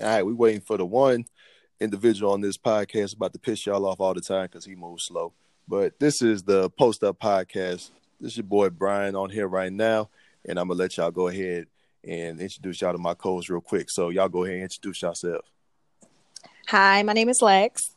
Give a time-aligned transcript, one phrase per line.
[0.00, 1.24] All right, we waiting for the one
[1.78, 5.04] individual on this podcast about to piss y'all off all the time because he moves
[5.04, 5.32] slow.
[5.68, 7.92] But this is the Post Up Podcast.
[8.20, 10.10] This is your boy Brian on here right now,
[10.44, 11.68] and I'm gonna let y'all go ahead
[12.02, 13.88] and introduce y'all to my co-host real quick.
[13.88, 15.44] So y'all go ahead and introduce yourself.
[16.66, 17.92] Hi, my name is Lex.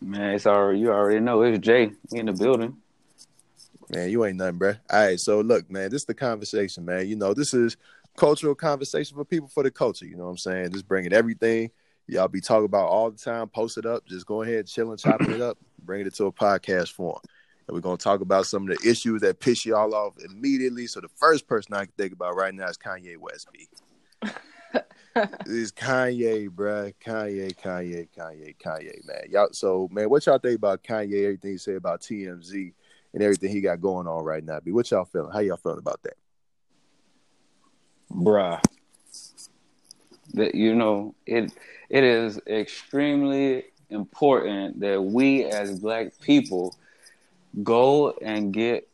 [0.00, 2.78] Man, it's already you already know it's Jay in the building.
[3.90, 4.74] Man, you ain't nothing, bro.
[4.90, 7.06] All right, so look, man, this is the conversation, man.
[7.06, 7.76] You know, this is
[8.16, 10.06] cultural conversation for people for the culture.
[10.06, 10.72] You know what I'm saying?
[10.72, 11.70] Just bringing everything
[12.06, 13.48] y'all be talking about all the time.
[13.48, 14.06] Post it up.
[14.06, 17.20] Just go ahead, chilling, chopping it up, bringing it to a podcast form.
[17.66, 20.86] And we're gonna talk about some of the issues that piss y'all off immediately.
[20.86, 23.48] So the first person I can think about right now is Kanye West.
[23.52, 23.68] B.
[25.46, 26.92] is Kanye, bruh.
[27.04, 29.24] Kanye, Kanye, Kanye, Kanye, man.
[29.30, 31.24] Y'all, so man, what y'all think about Kanye?
[31.24, 32.72] Everything he said about TMZ
[33.14, 34.58] and everything he got going on right now.
[34.60, 35.32] B, what y'all feeling?
[35.32, 36.14] How y'all feeling about that?
[38.14, 38.60] Bruh.
[40.34, 41.52] That you know, it
[41.88, 46.74] it is extremely important that we as black people
[47.62, 48.88] go and get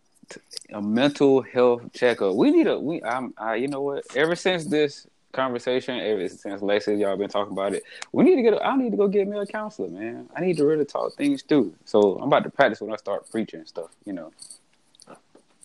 [0.73, 2.35] a mental health checkup.
[2.35, 4.05] We need a we I'm I you know what?
[4.17, 8.43] Ever since this conversation, ever since Lexi y'all been talking about it, we need to
[8.43, 10.29] get a, I need to go get me a counselor, man.
[10.35, 11.75] I need to really talk things through.
[11.85, 14.33] So I'm about to practice when I start preaching and stuff, you know.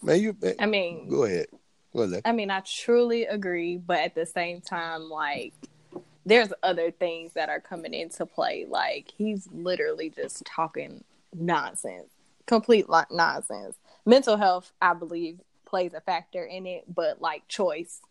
[0.02, 1.47] Man, you man, I mean, go ahead.
[1.95, 2.22] Go ahead.
[2.25, 5.53] I mean, I truly agree, but at the same time, like
[6.25, 8.66] there's other things that are coming into play.
[8.67, 11.03] Like he's literally just talking
[11.35, 12.09] nonsense,
[12.45, 13.77] complete like nonsense.
[14.05, 18.02] Mental health, I believe, plays a factor in it, but like choice,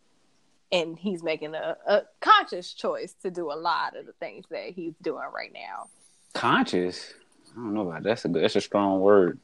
[0.71, 4.69] and he's making a, a conscious choice to do a lot of the things that
[4.69, 5.87] he's doing right now.
[6.33, 7.13] Conscious?
[7.51, 8.09] I don't know about that.
[8.09, 9.39] that's a good, that's a strong word.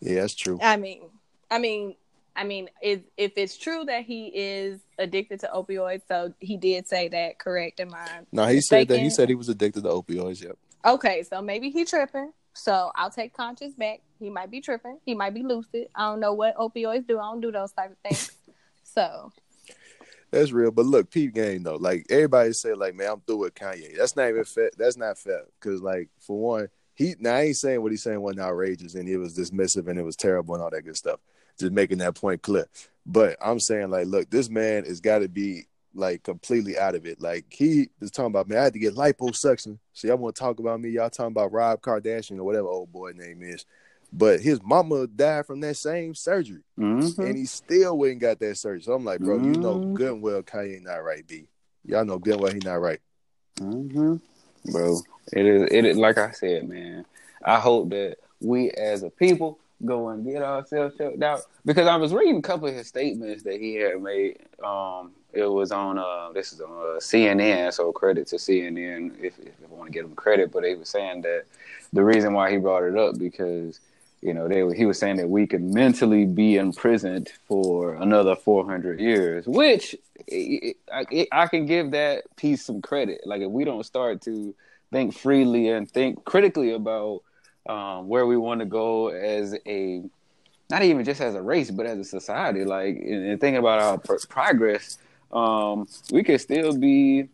[0.00, 0.58] Yeah, that's true.
[0.62, 1.08] I mean,
[1.50, 1.96] I mean,
[2.36, 6.86] I mean, if if it's true that he is addicted to opioids, so he did
[6.86, 7.80] say that, correct?
[7.80, 8.06] Am I?
[8.30, 10.42] No, he said that he said he was addicted to opioids.
[10.42, 10.58] Yep.
[10.84, 12.32] Okay, so maybe he tripping.
[12.52, 14.00] So I'll take conscious back.
[14.18, 14.98] He might be tripping.
[15.04, 15.88] He might be lucid.
[15.94, 17.18] I don't know what opioids do.
[17.18, 18.30] I don't do those type of things.
[18.84, 19.32] so
[20.30, 20.70] that's real.
[20.70, 23.96] But look, Pete game though, like everybody say, like, man, I'm through with Kanye.
[23.96, 24.70] That's not even fair.
[24.76, 25.44] That's not fair.
[25.60, 29.08] Cause like for one, he now I ain't saying what he's saying wasn't outrageous and
[29.08, 31.20] it was dismissive and it was terrible and all that good stuff
[31.58, 32.66] just making that point clear.
[33.04, 37.06] But I'm saying like, look, this man has got to be like completely out of
[37.06, 37.20] it.
[37.20, 38.56] Like he is talking about me.
[38.56, 39.78] I had to get liposuction.
[39.94, 40.90] See, I want to talk about me.
[40.90, 43.64] Y'all talking about Rob Kardashian or whatever old boy name is.
[44.12, 47.20] But his mama died from that same surgery, mm-hmm.
[47.20, 48.82] and he still went and got that surgery.
[48.82, 49.54] So I'm like, bro, mm-hmm.
[49.54, 49.94] you know mm-hmm.
[49.94, 51.48] good and well Kanye not right, B.
[51.84, 53.00] Y'all know good and well he not right.
[53.58, 54.16] Mm-hmm.
[54.70, 55.00] Bro,
[55.32, 55.68] it is.
[55.70, 57.04] It is like I said, man.
[57.44, 61.96] I hope that we as a people go and get ourselves checked out because I
[61.96, 64.38] was reading a couple of his statements that he had made.
[64.64, 69.38] Um, it was on uh, this is on uh, CNN, so credit to CNN if,
[69.38, 70.50] if I want to give him credit.
[70.50, 71.44] But he was saying that
[71.92, 73.80] the reason why he brought it up because
[74.22, 78.98] you know they he was saying that we could mentally be imprisoned for another 400
[78.98, 79.94] years, which
[80.30, 83.20] I, I can give that piece some credit.
[83.26, 84.54] Like if we don't start to
[84.90, 87.22] think freely and think critically about
[87.68, 90.02] um, where we want to go as a
[90.68, 92.64] not even just as a race, but as a society.
[92.64, 94.98] Like, and, thinking about our pr- progress,
[95.32, 97.28] um, we could still be,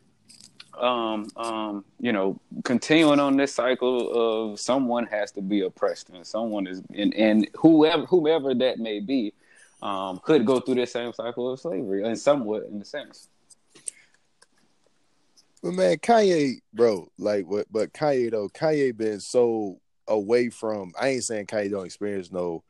[0.79, 6.27] um, um, you know, continuing on this cycle of someone has to be oppressed, and
[6.27, 9.33] someone is, and, and whoever whomever that may be,
[9.83, 13.29] um, could go through the same cycle of slavery, and somewhat in a sense.
[15.63, 17.67] But man, Kanye, bro, like what?
[17.71, 20.93] But Kanye though, Kanye been so away from.
[21.01, 22.63] I ain't saying Kanye don't experience no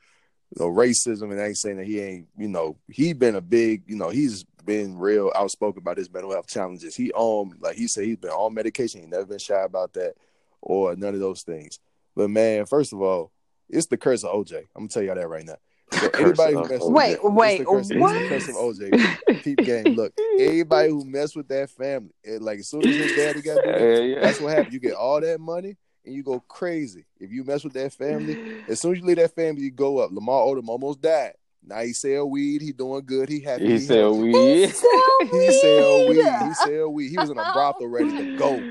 [0.58, 2.28] no racism, and I ain't saying that he ain't.
[2.36, 3.82] You know, he been a big.
[3.86, 6.94] You know, he's been real outspoken about his mental health challenges.
[6.94, 9.00] He um like he said he's been on medication.
[9.00, 10.14] He never been shy about that
[10.60, 11.78] or none of those things.
[12.14, 13.32] But man, first of all,
[13.68, 14.56] it's the curse of OJ.
[14.76, 15.56] I'm gonna tell y'all that right now.
[15.92, 18.16] So anybody who messed wait, with wait, the curse, what?
[18.16, 19.42] It's the curse of OJ.
[19.42, 19.94] Peep game.
[19.94, 23.56] Look, everybody who messed with that family, it, like as soon as his daddy got
[23.64, 24.20] there, yeah, yeah.
[24.20, 24.72] that's what happened.
[24.72, 27.04] You get all that money, and you go crazy.
[27.18, 28.36] If you mess with that family,
[28.68, 30.10] as soon as you leave that family, you go up.
[30.12, 31.34] Lamar Odom almost died.
[31.64, 32.60] Now he sell weed.
[32.60, 33.28] He doing good.
[33.28, 33.66] He happy.
[33.66, 34.34] He, he sell weed.
[34.34, 35.30] He sell weed.
[35.32, 36.48] He sell weed.
[36.48, 37.08] He sell weed.
[37.08, 38.62] He was in a brothel ready to go.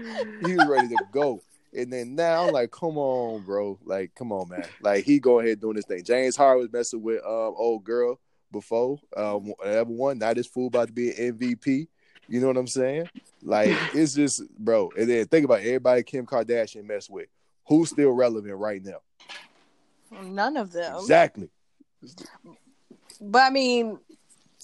[0.46, 1.42] He was ready to go.
[1.74, 3.80] And then now, I'm like, come on, bro.
[3.86, 4.66] Like, come on, man.
[4.82, 6.04] Like, he go ahead doing this thing.
[6.04, 8.20] James Harden was messing with um old girl
[8.52, 9.00] before.
[9.16, 10.20] Um, ever won.
[10.20, 11.88] Now this fool about to be an MVP.
[12.32, 13.10] You know what I'm saying?
[13.44, 14.90] Like it's just, bro.
[14.98, 17.28] And then think about it, everybody Kim Kardashian mess with.
[17.68, 19.02] Who's still relevant right now?
[20.24, 20.96] None of them.
[20.96, 21.50] Exactly.
[23.20, 24.00] But I mean,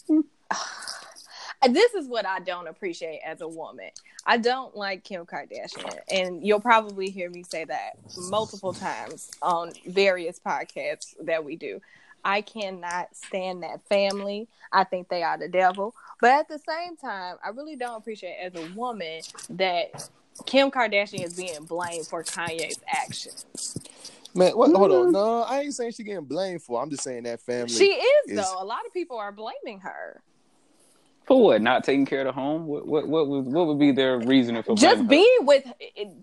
[1.69, 3.89] this is what I don't appreciate as a woman.
[4.25, 7.97] I don't like Kim Kardashian, and you'll probably hear me say that
[8.29, 11.81] multiple times on various podcasts that we do.
[12.23, 14.47] I cannot stand that family.
[14.71, 15.93] I think they are the devil.
[16.19, 19.21] But at the same time, I really don't appreciate as a woman
[19.51, 20.09] that
[20.45, 23.45] Kim Kardashian is being blamed for Kanye's actions.
[24.33, 25.01] Man, what, hold on.
[25.05, 25.11] Mm-hmm.
[25.13, 26.81] No, I ain't saying she getting blamed for.
[26.81, 27.69] I'm just saying that family.
[27.69, 28.61] She is, is- though.
[28.61, 30.21] A lot of people are blaming her.
[31.27, 31.61] For what?
[31.61, 32.65] Not taking care of the home?
[32.67, 35.09] What what what would what would be their reasoning for just blaming her?
[35.09, 35.65] being with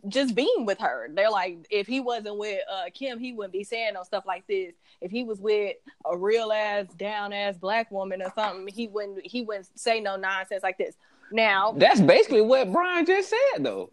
[0.09, 3.65] just being with her they're like if he wasn't with uh kim he wouldn't be
[3.65, 5.77] saying no stuff like this if he was with
[6.11, 10.17] a real ass down ass black woman or something he wouldn't he wouldn't say no
[10.17, 10.97] nonsense like this
[11.33, 13.91] now That's basically what Brian just said, though.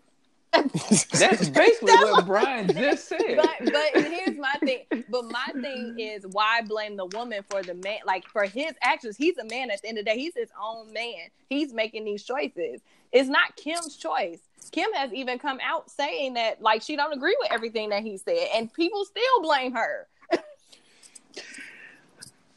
[1.13, 3.37] That's basically what Brian just said.
[3.37, 4.85] but but here's my thing.
[5.09, 7.99] But my thing is why blame the woman for the man?
[8.05, 10.17] Like for his actions he's a man at the end of the day.
[10.17, 11.29] He's his own man.
[11.49, 12.81] He's making these choices.
[13.13, 14.39] It's not kim's choice.
[14.71, 18.17] Kim has even come out saying that like she don't agree with everything that he
[18.17, 20.07] said and people still blame her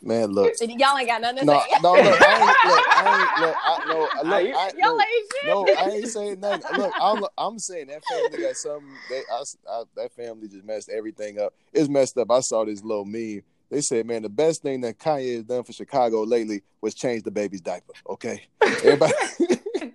[0.04, 0.52] Man, look.
[0.60, 3.56] Y'all ain't got nothing to No, say no, look, I ain't, look, I ain't, look,
[3.64, 4.38] I, no, look, I,
[4.76, 6.76] y'all no, ain't shit no, I ain't saying nothing.
[6.76, 8.98] Look, I'm, I'm saying that family got something.
[9.08, 11.54] They, I, I, that family just messed everything up.
[11.72, 12.30] It's messed up.
[12.30, 13.42] I saw this little meme.
[13.70, 17.22] They said, man, the best thing that Kanye has done for Chicago lately was change
[17.22, 17.94] the baby's diaper.
[18.10, 18.42] Okay,
[18.82, 19.14] everybody.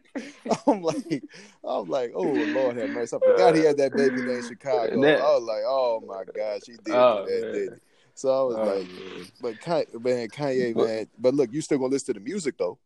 [0.68, 1.24] I'm like,
[1.64, 3.16] I'm like, oh Lord have mercy.
[3.16, 5.00] I forgot he had that baby named Chicago.
[5.02, 7.54] That- I was like, oh my gosh, he did Oh, that, man.
[7.54, 7.80] didn't he?
[8.20, 9.26] So I was Oh, like, man.
[9.42, 11.08] but Kanye, man, Kanye, But- man.
[11.18, 12.78] But look, you still gonna listen to the music though.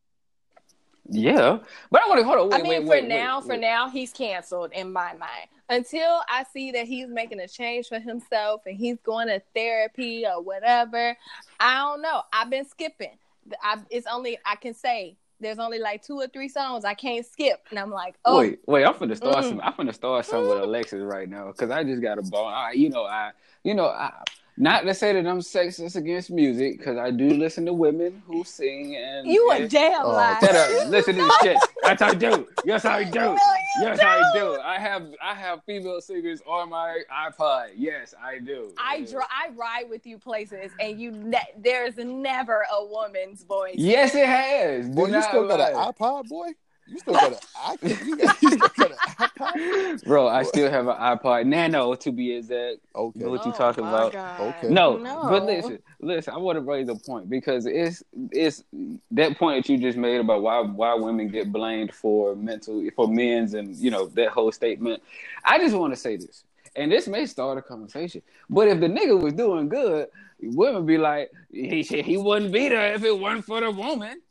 [1.09, 1.59] Yeah,
[1.91, 2.49] but I want to hold on.
[2.49, 3.59] Wait, I mean, wait, for wait, now, wait, for wait.
[3.59, 5.49] now, he's canceled in my mind.
[5.67, 10.25] Until I see that he's making a change for himself and he's going to therapy
[10.25, 11.17] or whatever,
[11.59, 12.21] I don't know.
[12.31, 13.17] I've been skipping.
[13.61, 17.25] I, it's only I can say there's only like two or three songs I can't
[17.25, 18.85] skip, and I'm like, oh, Wait, wait.
[18.85, 19.49] I'm finna start Mm.
[19.49, 19.61] some.
[19.61, 22.45] I'm finna start some with Alexis right now because I just got a ball.
[22.47, 23.31] I, you know, I,
[23.63, 24.13] you know, I.
[24.55, 28.43] Not to say that I'm sexist against music because I do listen to women who
[28.43, 30.37] sing and you a and- damn Oh, liar.
[30.41, 30.87] Shut up!
[30.89, 31.57] Listen to this shit.
[31.81, 32.47] That's how I do.
[32.63, 33.19] Yes, I do.
[33.19, 33.37] No,
[33.81, 34.55] Yes, I don't.
[34.55, 34.61] do.
[34.61, 37.69] I have I have female singers on my iPod.
[37.75, 38.71] Yes, I do.
[38.77, 43.73] I dri I ride with you places, and you ne- there's never a woman's voice.
[43.75, 44.87] Yes, it has.
[44.87, 46.49] Do Boy, you not still got an iPod, boy.
[46.87, 48.05] You still got an iPod.
[48.05, 50.05] You, got, you still got an iPod.
[50.05, 52.79] Bro, I still have an iPod Nano to be exact.
[52.95, 53.25] Okay.
[53.25, 54.11] What you Oh, talking my about?
[54.11, 54.39] God.
[54.41, 54.69] Okay.
[54.69, 55.21] No, No.
[55.29, 56.33] but listen, listen.
[56.33, 58.63] I want to raise a point because it's it's
[59.11, 63.07] that point that you just made about why why women get blamed for mental for
[63.07, 65.01] men's and you know that whole statement.
[65.45, 66.43] I just want to say this,
[66.75, 68.21] and this may start a conversation.
[68.49, 70.09] But if the nigga was doing good,
[70.41, 74.21] women be like, he he wouldn't be there if it weren't for the woman.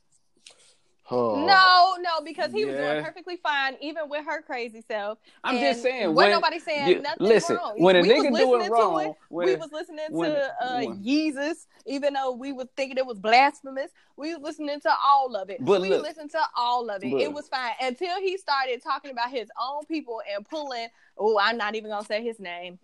[1.11, 1.45] Oh.
[1.45, 5.19] No, no, because he was doing perfectly fine, even with her crazy self.
[5.43, 6.15] I'm And just saying.
[6.15, 7.75] Wasn't when- nobody saying you- nothing listen, wrong.
[7.77, 9.17] when a we nigga was doing listening wrong, to it.
[9.29, 13.05] when we was listening when- to uh, when- Jesus, even though we was thinking it
[13.07, 13.91] was blasphemous.
[14.17, 15.65] We was listening to all of it.
[15.65, 17.11] But we look- listened to all of it.
[17.11, 20.89] but- it was fine until he started talking about his own people and pulling.
[21.19, 22.79] Oh, I'm not even gonna say his name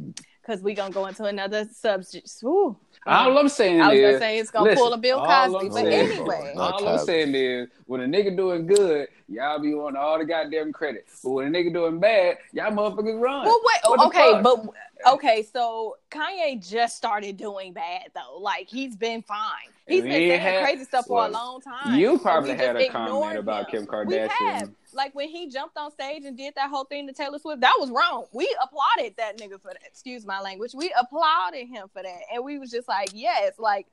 [0.49, 2.31] because we're gonna go into another subject.
[2.43, 2.75] Ooh.
[3.07, 5.27] All I'm saying I was is, gonna say it's gonna listen, pull a Bill all
[5.27, 6.55] Cosby, but saying- anyway.
[6.57, 10.73] All I'm saying is, when a nigga doing good, y'all be wanting all the goddamn
[10.73, 11.07] credit.
[11.23, 13.45] But when a nigga doing bad, y'all motherfuckers run.
[13.45, 13.91] Well, wait.
[13.91, 14.67] What okay, but
[15.07, 15.43] okay.
[15.43, 18.39] So Kanye just started doing bad though.
[18.39, 19.69] Like he's been fine.
[19.87, 21.95] He's been saying had- crazy stuff for a long time.
[21.99, 23.87] you probably had a comment about him.
[23.87, 23.87] Kim.
[23.87, 24.75] Kardashian.
[24.93, 27.75] Like when he jumped on stage and did that whole thing to Taylor Swift, that
[27.79, 28.25] was wrong.
[28.33, 29.81] We applauded that nigga for that.
[29.87, 30.73] Excuse my language.
[30.75, 33.87] We applauded him for that, and we was just like, yes, like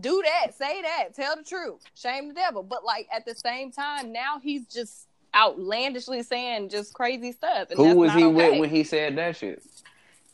[0.00, 2.62] do that, say that, tell the truth, shame the devil.
[2.62, 7.68] But like at the same time, now he's just outlandishly saying just crazy stuff.
[7.70, 8.50] And Who that's was not he okay.
[8.50, 9.62] with when he said that shit?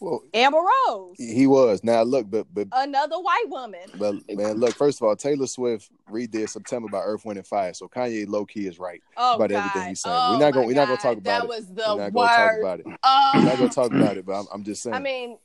[0.00, 1.82] Well, Amber Rose, he was.
[1.82, 3.80] Now look, but but another white woman.
[3.98, 4.74] but man, look.
[4.74, 7.74] First of all, Taylor Swift redid September by Earth, Wind and Fire.
[7.74, 9.58] So Kanye low key is right Oh about God.
[9.58, 10.16] everything he's saying.
[10.16, 11.48] Oh, we're not gonna we're not gonna talk about that it.
[11.48, 12.86] was the we're not gonna talk about it.
[13.02, 13.30] Oh.
[13.34, 14.24] We're not gonna talk about it.
[14.26, 14.94] But I'm, I'm just saying.
[14.94, 15.36] I mean,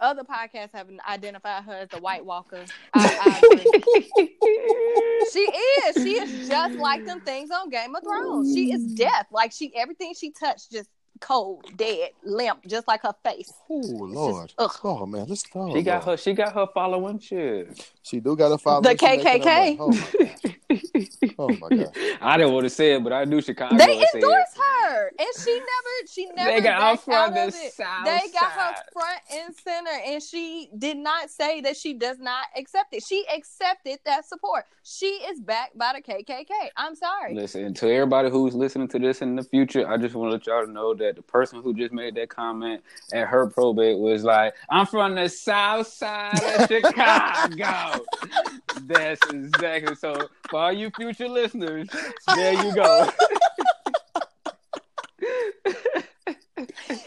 [0.00, 2.64] other podcasts have identified her as the White Walker.
[2.94, 4.28] I, I
[5.32, 5.94] she is.
[6.02, 8.52] She is just like them things on Game of Thrones.
[8.54, 9.26] She is death.
[9.30, 10.88] Like she, everything she touched, just
[11.20, 13.52] cold, dead, limp, just like her face.
[13.70, 14.76] oh Lord, ugh.
[14.84, 16.16] oh man, let's oh, She got her.
[16.16, 17.90] She got her following shit.
[18.02, 18.82] She do got a follow.
[18.82, 19.76] The She making her KKK.
[19.80, 20.56] Oh, my God.
[21.38, 21.96] Oh my god.
[22.20, 23.76] I didn't want to say it, but I knew Chicago.
[23.76, 24.24] They would say it.
[24.24, 27.54] endorsed her, and she never, she never They got out backed front out the of
[27.54, 27.72] it.
[27.72, 32.18] South They got her front and center, and she did not say that she does
[32.18, 33.02] not accept it.
[33.06, 34.64] She accepted that support.
[34.82, 36.50] She is backed by the KKK.
[36.76, 37.34] I'm sorry.
[37.34, 40.46] Listen, to everybody who's listening to this in the future, I just want to let
[40.46, 44.54] y'all know that the person who just made that comment at her probate was like,
[44.68, 48.04] I'm from the south side of Chicago.
[48.82, 50.28] That's exactly so.
[50.50, 51.88] For all you future listeners,
[52.34, 53.10] there you go.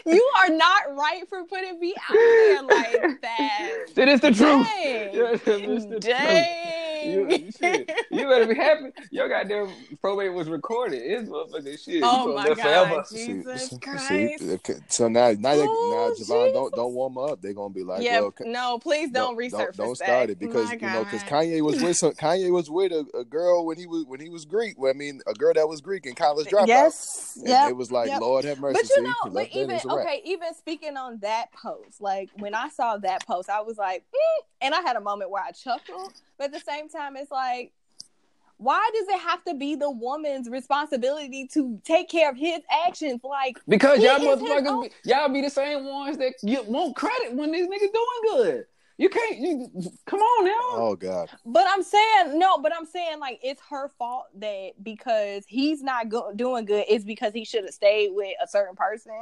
[0.06, 3.72] You are not right for putting me out there like that.
[3.96, 4.66] It is the truth.
[4.66, 5.14] Dang.
[5.14, 6.87] Yes, it's the truth.
[7.04, 7.27] Dang.
[7.38, 8.92] You, shit, you better be happy.
[9.12, 9.70] Your goddamn
[10.01, 11.01] probate was recorded.
[11.04, 12.01] It's motherfucking shit.
[12.04, 12.58] Oh my God.
[12.58, 13.04] forever.
[13.12, 14.44] Jesus see, Christ.
[14.44, 17.42] okay, so now, now, they, Oh, now, Javon, don't don't warm up.
[17.42, 20.06] They're gonna be like, yeah, well, no, please don't, resurface don't, that.
[20.06, 23.24] start it because you know because Kanye was with some, Kanye was with a, a
[23.24, 24.80] girl when he was when he was Greek.
[24.80, 26.68] Well, I mean, a girl that was Greek in college dropout.
[26.68, 27.70] Yes, yeah.
[27.70, 28.22] it was like, yep.
[28.22, 28.80] Lord have mercy.
[28.82, 30.08] But you know, he but even it's a wrap.
[30.08, 34.04] okay, even speaking on that post, like when I saw that post, I was like,
[34.04, 37.32] mm, and I had a moment where I chuckled, but at the same time, it's
[37.32, 37.72] like,
[38.58, 43.22] why does it have to be the woman's responsibility to take care of his actions?
[43.24, 47.34] Like, Because y'all motherfuckers, own- be, y'all be the same ones that you want credit
[47.34, 48.65] when these niggas doing good.
[48.98, 49.38] You can't.
[49.38, 49.70] You
[50.06, 50.54] come on now.
[50.82, 55.44] Oh God, but I'm saying no, but I'm saying like it's her fault that because
[55.48, 59.13] he's not go- doing good, it's because he should have stayed with a certain person.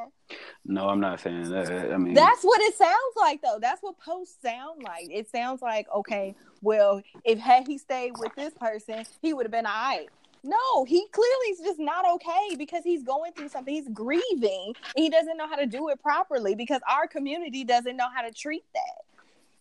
[0.65, 1.91] No, I'm not saying that.
[1.91, 3.59] I mean, That's what it sounds like, though.
[3.61, 5.07] That's what posts sound like.
[5.11, 9.51] It sounds like, okay, well, if had he stayed with this person, he would have
[9.51, 10.07] been all right.
[10.43, 13.73] No, he clearly is just not okay because he's going through something.
[13.73, 17.97] He's grieving and he doesn't know how to do it properly because our community doesn't
[17.97, 19.04] know how to treat that.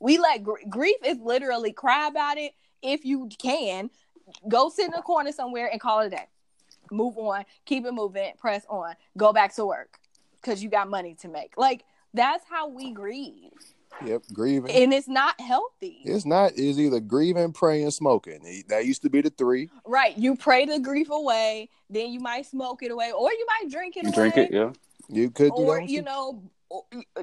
[0.00, 3.90] We let gr- grief is literally cry about it if you can.
[4.48, 6.28] Go sit in a corner somewhere and call it a day.
[6.90, 9.98] Move on, keep it moving, press on, go back to work
[10.40, 11.56] because you got money to make.
[11.56, 13.50] Like that's how we grieve,
[14.04, 14.70] yep, grieving.
[14.70, 16.00] and it's not healthy.
[16.04, 16.52] it's not.
[16.56, 18.64] It's either grieving, praying, smoking.
[18.68, 19.70] That used to be the three.
[19.86, 20.16] Right?
[20.16, 23.96] You pray the grief away, then you might smoke it away, or you might drink
[23.96, 24.72] it you away, drink it, yeah.
[25.08, 25.88] You could do or that.
[25.88, 26.50] you know, or-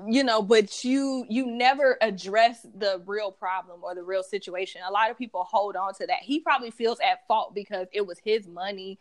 [0.07, 4.81] you know, but you you never address the real problem or the real situation.
[4.87, 6.19] A lot of people hold on to that.
[6.21, 8.99] He probably feels at fault because it was his money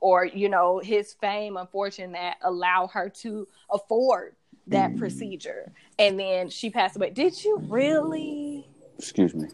[0.00, 4.34] or you know his fame and fortune that allow her to afford
[4.66, 4.98] that mm.
[4.98, 8.66] procedure and then she passed away did you really
[8.98, 9.48] Excuse me.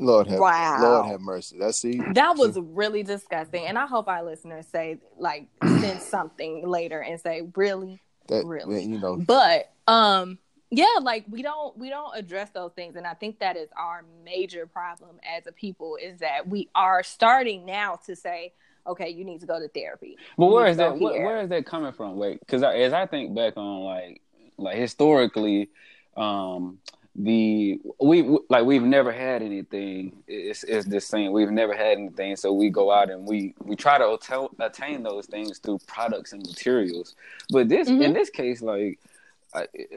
[0.00, 0.78] Lord have, Wow.
[0.80, 1.56] Lord have mercy.
[1.58, 2.00] That's see.
[2.12, 7.20] that was really disgusting and i hope our listeners say like send something later and
[7.20, 8.84] say really That Really?
[8.84, 9.16] you know.
[9.16, 10.38] but um
[10.70, 14.04] yeah like we don't we don't address those things and i think that is our
[14.24, 18.52] major problem as a people is that we are starting now to say
[18.86, 21.00] okay you need to go to therapy But You where need is to go that?
[21.00, 22.16] Where, where is that coming from?
[22.16, 24.22] Wait, because as I think back on like
[24.56, 25.70] like historically,
[26.16, 26.78] um,
[27.22, 30.22] the we like we've never had anything.
[30.26, 31.32] It's it's this thing.
[31.32, 35.02] We've never had anything, so we go out and we we try to attain, attain
[35.02, 37.14] those things through products and materials.
[37.50, 38.14] But this in Mhm.
[38.14, 38.98] this case, like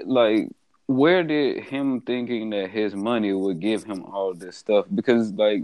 [0.06, 0.50] like
[0.88, 4.86] where did him thinking that his money would give him all this stuff?
[4.94, 5.64] Because like.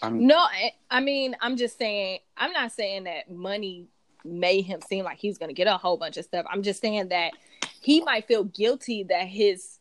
[0.00, 3.86] I'm, No, I, I mean, I'm just saying, I'm not saying that money
[4.24, 6.46] made him seem like he's going to get a whole bunch of stuff.
[6.48, 7.32] I'm just saying that
[7.80, 9.78] he might feel guilty that his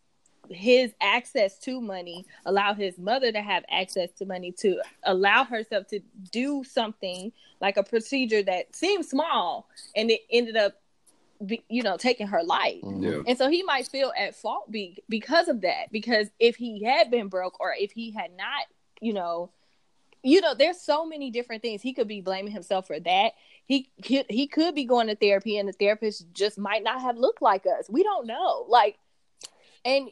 [0.50, 5.86] his access to money allow his mother to have access to money to allow herself
[5.88, 6.00] to
[6.32, 10.74] do something like a procedure that seemed small and it ended up
[11.46, 13.04] be, you know taking her life Mhm.
[13.04, 13.22] yeah.
[13.28, 15.92] and so he might feel at fault be, because of that.
[15.92, 18.66] Because if he had been broke or if he had not,
[19.02, 19.52] you know,
[20.24, 21.82] you know, there's so many different things.
[21.82, 23.34] He could be blaming himself for that.
[23.68, 27.18] He could he could be going to therapy and the therapist just might not have
[27.18, 27.90] looked like us.
[27.90, 28.66] We don't know.
[28.68, 28.98] Like
[29.84, 30.10] and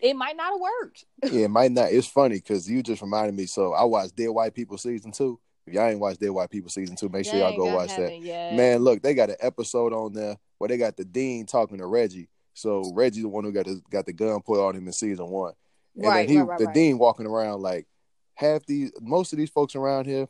[0.00, 1.04] it might not have worked.
[1.32, 1.90] Yeah, it might not.
[1.90, 3.46] It's funny because you just reminded me.
[3.46, 5.40] So I watched Dear White People season two.
[5.66, 8.10] If y'all ain't watched Dear White People season two, make sure y'all go watch that.
[8.56, 11.86] Man, look, they got an episode on there where they got the dean talking to
[11.86, 12.28] Reggie.
[12.54, 15.26] So Reggie's the one who got the, got the gun put on him in season
[15.28, 15.52] one,
[15.96, 17.86] and Right, then he, right, right, the dean walking around like
[18.34, 20.28] half these, most of these folks around here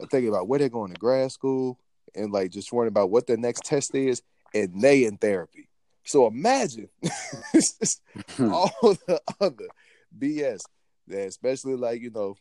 [0.00, 1.80] are thinking about where they're going to grad school
[2.14, 4.22] and like just worrying about what their next test is,
[4.54, 5.68] and they in therapy.
[6.04, 6.88] So imagine
[8.40, 8.70] all
[9.06, 9.68] the other
[10.18, 10.60] BS
[11.08, 12.36] that, especially like you know,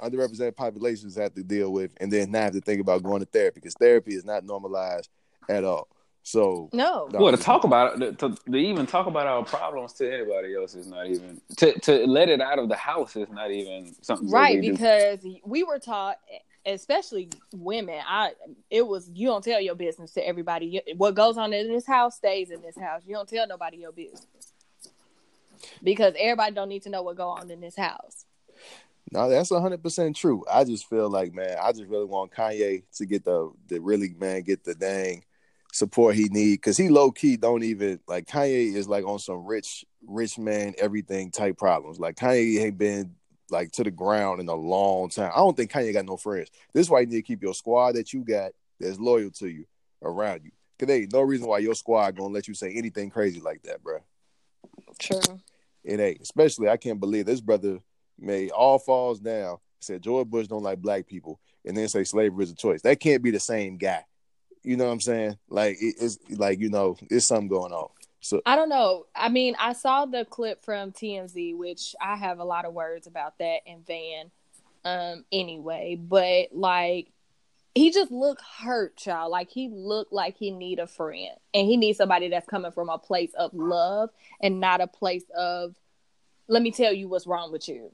[0.00, 3.26] underrepresented populations have to deal with, and then now have to think about going to
[3.26, 5.08] therapy because therapy is not normalized
[5.48, 5.88] at all.
[6.24, 7.06] So No.
[7.12, 7.20] No.
[7.20, 10.74] Well, to talk about it, to, to even talk about our problems to anybody else
[10.74, 14.30] is not even to to let it out of the house is not even something
[14.30, 14.72] right we do.
[14.72, 16.16] because we were taught
[16.66, 18.32] especially women i
[18.70, 20.80] it was you don't tell your business to everybody.
[20.96, 23.02] What goes on in this house stays in this house.
[23.06, 24.26] You don't tell nobody your business.
[25.82, 28.26] Because everybody don't need to know what go on in this house.
[29.10, 30.44] No, that's hundred percent true.
[30.50, 34.14] I just feel like, man, I just really want Kanye to get the the really
[34.18, 35.24] man get the dang
[35.72, 36.56] support he need.
[36.56, 40.74] Because he low key don't even like Kanye is like on some rich rich man
[40.78, 42.00] everything type problems.
[42.00, 43.14] Like Kanye ain't been
[43.50, 45.30] like to the ground in a long time.
[45.34, 46.50] I don't think Kanye got no friends.
[46.72, 49.48] This is why you need to keep your squad that you got that's loyal to
[49.48, 49.64] you
[50.02, 50.50] around you.
[50.78, 53.62] Cause there ain't no reason why your squad gonna let you say anything crazy like
[53.62, 53.98] that, bro.
[54.98, 55.20] true
[55.84, 56.20] It ain't.
[56.20, 57.78] Especially, I can't believe this brother
[58.18, 59.58] made all falls down.
[59.80, 62.80] Said George Bush don't like black people, and then say slavery is a choice.
[62.82, 64.02] That can't be the same guy.
[64.62, 65.36] You know what I'm saying?
[65.48, 67.88] Like it- it's like you know, it's something going on.
[68.24, 69.04] So i don't know.
[69.14, 73.06] I mean i saw the clip from tmz which i have a lot of words
[73.06, 74.30] about that and van
[74.86, 75.98] um anyway.
[76.00, 77.08] But like
[77.74, 79.30] he just looked hurt y'all.
[79.30, 81.36] Like he looked like he need a friend.
[81.52, 84.08] And he needs somebody that's coming from a place of love
[84.40, 85.74] and not a place of
[86.48, 87.92] let me tell you what's wrong with you.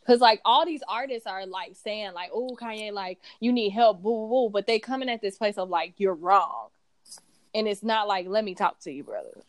[0.00, 4.02] Because like all these artists are like saying like oh kanye like you need help
[4.02, 4.50] boo boo.
[4.50, 6.70] But they coming at this place of like you're wrong
[7.56, 9.42] and it's not like let me talk to you brother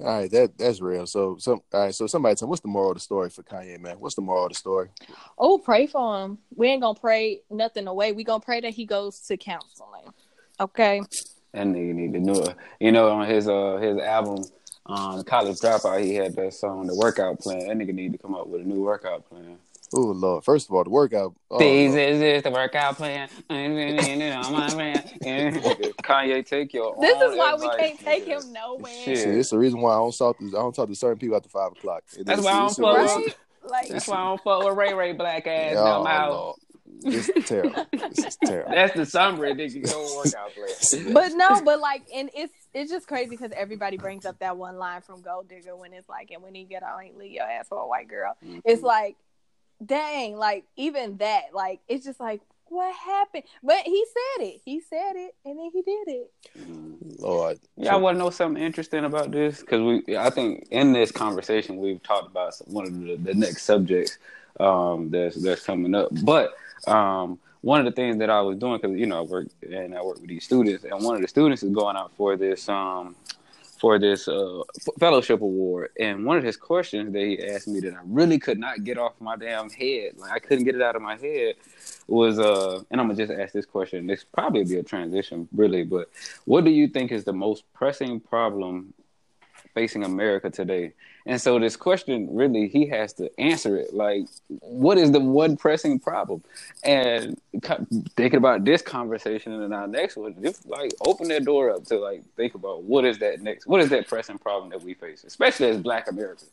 [0.00, 1.06] all right, that that's real.
[1.06, 1.94] So so all right.
[1.94, 4.00] So somebody tell me what's the moral of the story for Kanye, man?
[4.00, 4.88] What's the moral of the story?
[5.38, 8.86] oh pray for him we ain't gonna pray nothing away we gonna pray that he
[8.86, 10.04] goes to counseling
[10.58, 11.00] okay
[11.52, 12.56] That nigga need to know it.
[12.78, 14.44] You know, on his uh his album,
[14.86, 17.66] um, College Dropout, he had that song, The Workout Plan.
[17.66, 19.58] That nigga need to come up with a new workout plan.
[19.92, 20.44] Oh Lord!
[20.44, 21.34] First of all, the workout.
[21.50, 22.00] Oh, this Lord.
[22.00, 23.28] is this the workout plan.
[26.02, 26.94] Kanye, take your.
[27.00, 29.18] this is why we can't take him nowhere Shit.
[29.18, 31.18] See, this is the reason why I don't talk to I don't talk to certain
[31.18, 32.04] people after five o'clock.
[32.16, 34.64] And That's this- why I don't fuck with- right like That's why I don't fuck
[34.64, 36.30] with Ray Ray black ass Oh, no mouth.
[36.30, 36.56] Lord.
[37.02, 37.86] This is terrible.
[37.92, 38.72] This is terrible.
[38.72, 39.90] That's the summary, nigga.
[39.90, 41.12] Your workout plan.
[41.14, 44.76] but no, but like, and it's it's just crazy because everybody brings up that one
[44.76, 47.44] line from Gold Digger when it's like, and when you get out, ain't leave your
[47.44, 48.36] ass for a white girl.
[48.64, 48.86] It's mm-hmm.
[48.86, 49.16] like,
[49.84, 53.44] dang, like even that, like it's just like, what happened?
[53.62, 54.60] But he said it.
[54.64, 56.30] He said it, and then he did it.
[57.20, 57.58] Lord.
[57.76, 59.60] Y'all want to know something interesting about this?
[59.60, 63.34] Because we, I think, in this conversation, we've talked about some- one of the, the
[63.34, 64.18] next subjects
[64.60, 66.10] um, that's that's coming up.
[66.22, 66.52] But
[66.86, 69.94] um, one of the things that I was doing, because you know, I work and
[69.96, 72.68] I work with these students, and one of the students is going out for this
[72.68, 73.16] um,
[73.80, 74.62] for this uh,
[74.98, 78.58] fellowship award, and one of his questions that he asked me that I really could
[78.58, 81.54] not get off my damn head, like I couldn't get it out of my head,
[82.06, 84.06] was uh, and I'm gonna just ask this question.
[84.06, 86.10] This probably be a transition, really, but
[86.44, 88.92] what do you think is the most pressing problem
[89.74, 90.92] facing America today?
[91.26, 93.94] And so this question really he has to answer it.
[93.94, 96.42] Like, what is the one pressing problem?
[96.82, 97.40] And
[98.16, 101.98] thinking about this conversation and our next one, just like open that door up to
[101.98, 105.24] like think about what is that next, what is that pressing problem that we face,
[105.24, 106.50] especially as Black Americans.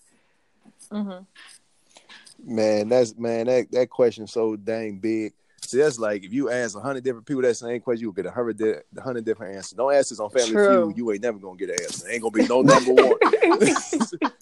[0.91, 2.55] Mm-hmm.
[2.55, 5.33] Man, that's man, that, that question so dang big.
[5.67, 8.25] See, that's like if you ask a hundred different people that same question, you'll get
[8.25, 9.75] a hundred di- hundred different answers.
[9.75, 10.85] Don't ask this on Family True.
[10.85, 10.97] Feud.
[10.97, 12.09] You ain't never gonna get an answer.
[12.09, 13.17] Ain't gonna be no number one.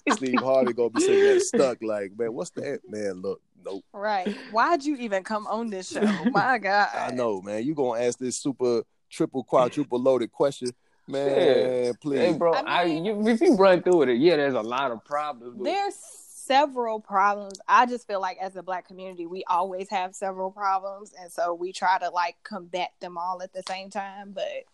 [0.12, 1.82] Steve Harvey gonna be sitting there stuck.
[1.82, 2.78] Like, man, what's that?
[2.88, 3.84] Man, look, nope.
[3.92, 4.36] Right.
[4.52, 6.00] Why'd you even come on this show?
[6.30, 6.90] My God.
[6.94, 7.64] I know, man.
[7.64, 10.70] You gonna ask this super triple quadruple loaded question,
[11.08, 11.28] man?
[11.28, 11.92] Yeah.
[12.00, 14.92] Please, Hey, bro, I I, you, if you run through it, yeah, there's a lot
[14.92, 15.56] of problems.
[15.56, 15.94] But There's
[16.46, 17.58] several problems.
[17.66, 21.52] I just feel like as a black community, we always have several problems, and so
[21.54, 24.32] we try to like combat them all at the same time.
[24.32, 24.64] But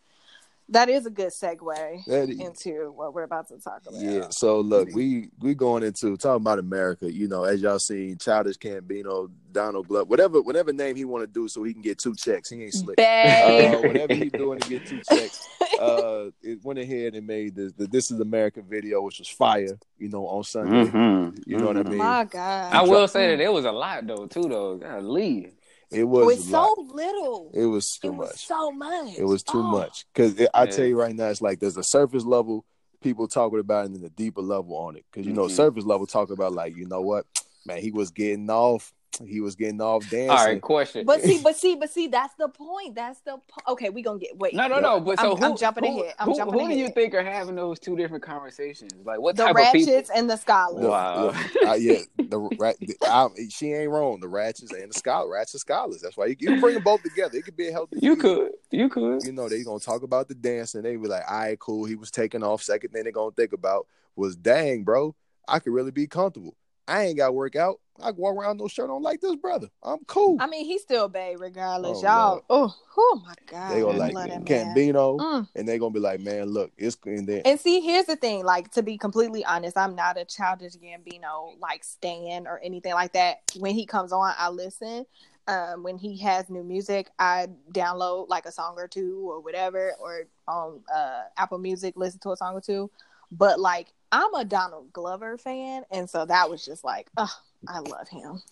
[0.73, 4.01] that is a good segue That is- into what we're about to talk about.
[4.01, 4.29] Yeah.
[4.31, 7.11] So look, we we going into talking about America.
[7.13, 11.27] You know, as y'all seen, Childish Gambino, Donald Glover, whatever whatever name he want to
[11.27, 12.51] do, so he can get two checks.
[12.51, 12.99] He ain't slick.
[12.99, 15.47] Uh, whatever he doing to get two checks.
[15.81, 19.79] Uh, it went ahead and made the, the "This Is America" video, which was fire.
[19.99, 20.91] You know, on Sunday.
[20.91, 21.89] Mhm, You know what I mhm.
[21.91, 21.99] mean?
[21.99, 22.73] My God.
[22.73, 24.77] I will say that there was a lot though too though.
[24.77, 25.53] Golly.
[25.93, 27.51] It was With a so little.
[27.55, 28.47] It was too it was much.
[28.47, 29.19] so much.
[29.19, 29.63] It was too Oh.
[29.63, 32.65] much because I tell you right now, it's like there's a surface level
[33.03, 35.05] people talking about and then a deeper level on it.
[35.11, 35.51] Because you know, Mhm.
[35.51, 37.27] surface level talk about like, you know what,
[37.67, 38.93] man, he was getting off
[39.27, 40.31] he was getting off dancing.
[40.31, 41.05] All right, question.
[41.07, 42.95] But see, but see, but see, that's the point.
[42.95, 43.91] That's the po- okay.
[43.91, 44.55] We gonna get wait.
[44.55, 45.01] no, no, no.
[45.01, 46.15] But so I'm- who, I'm jumping who, ahead.
[46.19, 48.93] I'm who, jumping who do you think are having those two different conversations?
[49.05, 49.93] Like what The type of people?
[49.93, 50.85] ratchets and the scholars.
[50.85, 51.27] Wow.
[51.27, 54.21] Look, uh, yeah, the, rat, the I, she ain't wrong.
[54.21, 56.01] The ratchets and the scholar, ratchet scholars.
[56.01, 57.37] That's why you, you can bring them both together.
[57.37, 57.99] It could be a healthy.
[58.01, 58.21] You feud.
[58.21, 59.23] could, you could.
[59.25, 61.85] You know, they gonna talk about the dance and they be like, "All right, cool."
[61.85, 62.63] He was taking off.
[62.63, 65.15] Second thing they gonna think about was, "Dang, bro,
[65.47, 66.57] I could really be comfortable.
[66.89, 67.81] I ain't got to work out.
[68.03, 69.69] I go around no shirt on like this, brother.
[69.83, 71.99] I'm cool." I mean, he's still bae regardless.
[71.99, 72.45] Oh, y'all.
[72.51, 73.73] Oh, oh my god.
[73.75, 74.15] they gonna like.
[74.45, 75.49] Gambino, Mm.
[75.55, 78.45] and they gonna be like, "Man, look, it's and then And see, here's the thing.
[78.45, 83.13] Like to be completely honest, I'm not a childish Gambino like stan or anything like
[83.15, 83.43] that.
[83.59, 85.07] When he comes on, I listen.
[85.49, 89.93] Um, when he has new music, I download like a song or two or whatever,
[89.99, 92.91] or on uh, Apple Music, listen to a song or two.
[93.33, 97.33] But like, I'm a Donald Glover fan, and so that was just like, oh,
[97.69, 98.43] I love him.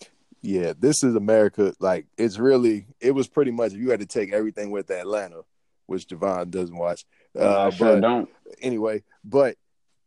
[0.43, 1.75] yeah, this is America.
[1.81, 5.43] Like it's really, it was pretty much if you had to take everything with Atlanta,
[5.87, 7.05] which Javon doesn't watch.
[7.39, 8.29] Uh, I sure but don't.
[8.61, 9.57] anyway, but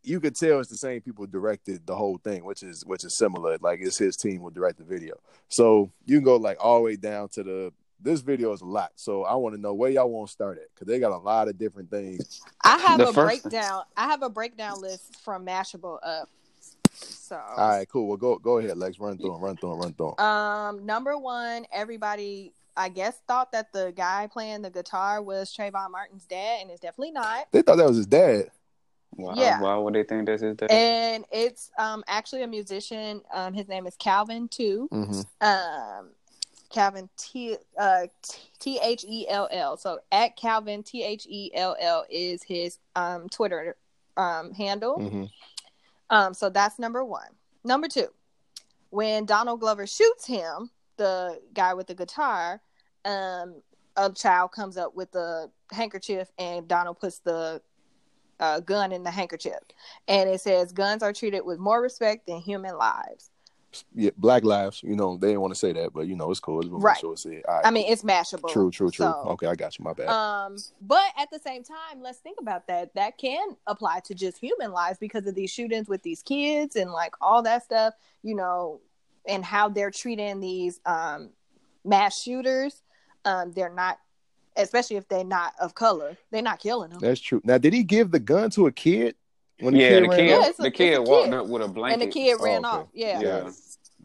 [0.05, 3.17] you could tell it's the same people directed the whole thing, which is which is
[3.17, 3.57] similar.
[3.61, 5.15] Like it's his team will direct the video,
[5.47, 7.73] so you can go like all the way down to the.
[8.01, 10.57] This video is a lot, so I want to know where y'all want to start
[10.57, 12.41] at because they got a lot of different things.
[12.61, 13.83] I have The a first- breakdown.
[13.95, 16.27] I have a breakdown list from Mashable up.
[16.93, 18.08] So All right, cool.
[18.08, 18.99] Well, go go ahead, Lex.
[18.99, 19.41] Run through them.
[19.41, 19.79] Run through them.
[19.79, 20.25] Run through 'em.
[20.25, 25.91] Um, number one, everybody I guess thought that the guy playing the guitar was Trayvon
[25.91, 27.47] Martin's dad, and it's definitely not.
[27.51, 28.49] They thought that was his dad.
[29.15, 29.62] Why, Yeah.
[29.62, 30.71] why would they think this is that?
[30.71, 33.21] And it's um actually a musician.
[33.32, 34.89] Um, his name is Calvin too.
[34.91, 35.21] Mm-hmm.
[35.45, 36.10] Um,
[36.69, 38.08] Calvin T uh
[38.60, 39.77] T H E L L.
[39.77, 43.75] So at Calvin T H E L L is his um Twitter
[44.17, 44.97] um handle.
[44.97, 45.25] Mm-hmm.
[46.09, 47.29] Um, so that's number one.
[47.63, 48.07] Number two,
[48.89, 52.61] when Donald Glover shoots him, the guy with the guitar,
[53.05, 53.61] um,
[53.95, 57.61] a child comes up with a handkerchief, and Donald puts the
[58.39, 59.59] uh, gun in the handkerchief,
[60.07, 63.31] and it says, "Guns are treated with more respect than human lives."
[63.93, 64.81] Yeah, Black Lives.
[64.83, 66.59] You know they didn't want to say that, but you know it's cool.
[66.62, 66.97] It's Right.
[66.97, 67.62] Sure it's right.
[67.65, 68.51] I mean, it's mashable.
[68.51, 69.05] true, true, true.
[69.05, 69.86] So- okay, I got you.
[69.86, 70.07] My bad.
[70.09, 72.93] Um, but at the same time, let's think about that.
[72.95, 76.91] That can apply to just human lives because of these shootings with these kids and
[76.91, 78.81] like all that stuff, you know,
[79.27, 81.29] and how they're treating these um
[81.86, 82.81] mass shooters.
[83.25, 83.99] Um, they're not,
[84.57, 86.99] especially if they're not of color, they're not killing them.
[86.99, 87.41] That's true.
[87.43, 89.15] Now, did he give the gun to a kid?
[89.59, 91.33] When yeah, the kid, Yeah, a- the kid a walked kid.
[91.35, 92.01] up with a blanket.
[92.01, 92.77] And the kid Oh, ran okay.
[92.77, 92.87] off.
[92.93, 93.19] Yeah.
[93.21, 93.51] Yeah.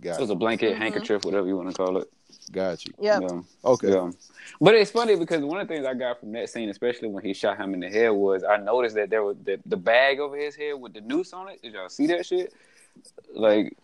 [0.00, 0.18] Got it.
[0.18, 0.78] It was a blanket, Mhm.
[0.78, 2.08] handkerchief, whatever you want to call it.
[2.52, 2.92] Got you.
[3.00, 3.22] Yep.
[3.22, 3.40] Yeah.
[3.64, 3.90] Okay.
[3.90, 4.10] Yeah.
[4.60, 7.24] But it's funny because one of the things I got from that scene, especially when
[7.24, 10.18] he shot him in the head, was I noticed that there was the, the bag
[10.20, 11.60] over his head with the noose on it.
[11.62, 12.52] Did y'all see that shit?
[13.34, 13.76] Like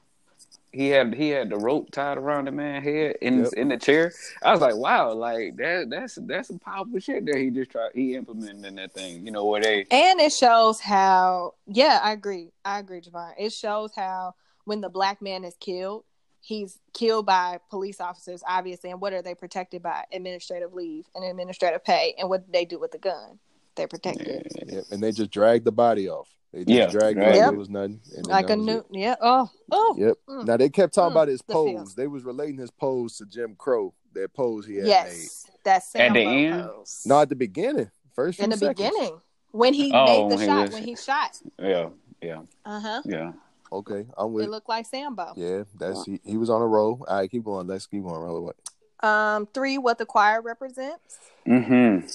[0.74, 3.52] he had he had the rope tied around the man's head in Yep.
[3.56, 4.12] in the chair.
[4.42, 7.90] I was like, wow, like that that's that's some powerful shit that he just tried
[7.94, 9.24] he implemented in that thing.
[9.24, 12.50] You know where they And it shows how, yeah, I agree.
[12.64, 13.32] I agree, Javon.
[13.38, 14.34] It shows how
[14.64, 16.04] when the black man is killed,
[16.40, 18.90] he's killed by police officers, obviously.
[18.90, 20.04] And what are they protected by?
[20.12, 22.14] Administrative leave and administrative pay.
[22.18, 23.38] And what do they do with the gun?
[23.76, 24.46] They're protected.
[24.66, 24.84] Yep.
[24.90, 26.28] And they just drag the body off.
[26.54, 27.30] They just Yeah, dragged it right.
[27.30, 27.52] like Yep.
[27.52, 28.00] it was nothing.
[28.28, 28.86] Like a was new, it.
[28.92, 29.16] yeah.
[29.20, 30.16] Oh, oh, Yep.
[30.28, 30.44] Mm.
[30.46, 31.12] Now they kept talking Mm.
[31.16, 31.68] about his The pose.
[31.70, 31.84] feel.
[31.96, 33.92] They was relating his pose to Jim Crow.
[34.12, 34.88] That pose he had made.
[34.90, 35.50] yes.
[35.64, 36.62] That's At the Sambo end?
[36.62, 37.02] pose.
[37.04, 38.78] No, at the beginning, first in the seconds.
[38.88, 40.62] beginning when he Oh, made the when he shot.
[40.62, 41.88] was- When he shot, Yeah,
[42.22, 43.02] yeah, uh huh.
[43.04, 43.32] yeah.
[43.72, 44.44] Okay, I'm with.
[44.44, 45.32] It looked like Sambo.
[45.34, 47.04] yeah, that's he, he was on a roll.
[47.08, 47.66] All right, keep going.
[47.66, 48.14] Let's keep going.
[48.20, 48.52] Roll away.
[49.00, 51.18] Um, three, what the choir represents.
[51.48, 52.06] Mm-hmm.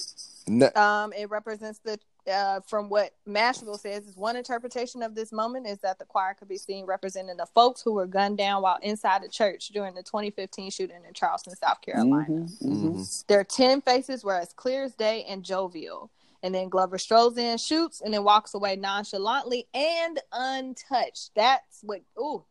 [0.58, 5.32] Ne- Um, it represents the uh, from what Mashable says is one interpretation of this
[5.32, 8.62] moment is that the choir could be seen representing the folks who were gunned down
[8.62, 12.26] while inside the church during the 2015 shooting in Charleston, South Carolina.
[12.28, 12.88] Mm-hmm.
[12.98, 13.26] Mhm.
[13.26, 16.10] Their 10 faces were as clear as day and jovial.
[16.42, 21.30] And then Glover strolls in, shoots, and then walks away nonchalantly and untouched.
[21.34, 22.44] That's what, ooh,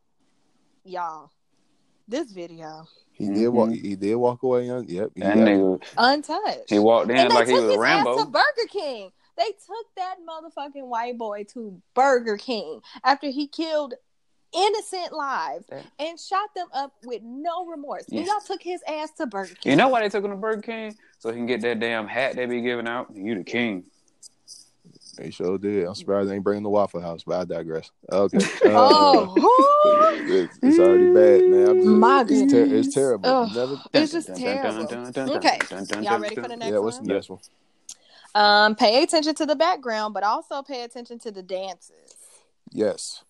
[0.84, 1.32] y'all,
[2.08, 3.70] this video, He did walk.
[3.70, 3.82] Mhm.
[3.82, 4.66] He did walk away.
[4.68, 4.88] Young.
[4.88, 5.12] Yep.
[5.16, 6.70] He That nigga, untouched.
[6.70, 8.18] he walked in and they like he was his Rambo.
[8.18, 9.12] ass to Burger King.
[9.40, 13.94] They took that motherfucking white boy to Burger King after he killed
[14.54, 15.82] innocent lives Yeah.
[16.00, 18.04] and shot them up with no remorse.
[18.12, 19.72] And y'all took his ass to Burger King.
[19.72, 20.96] You know why they took him to Burger King?
[21.20, 23.08] So he can get that damn hat they be giving out.
[23.16, 23.86] You the king.
[25.18, 25.86] They sure did.
[25.86, 27.92] I'm surprised they ain't bringing the Waffle House, but I digress.
[28.12, 28.38] Okay.
[28.66, 29.28] Uh,
[29.82, 31.76] Oh, it's, it's already bad, man.
[31.76, 33.30] Just, My it's, ter- it's terrible.
[33.30, 33.50] Ugh.
[33.56, 33.82] Never.
[33.94, 34.88] It's just terrible.
[35.38, 35.60] Okay.
[36.02, 36.80] Y'all ready for the next Yeah.
[36.80, 37.40] What's the next one?
[38.36, 42.16] Um, pay attention to the background, but also pay attention to the dances.
[42.72, 43.24] Yes.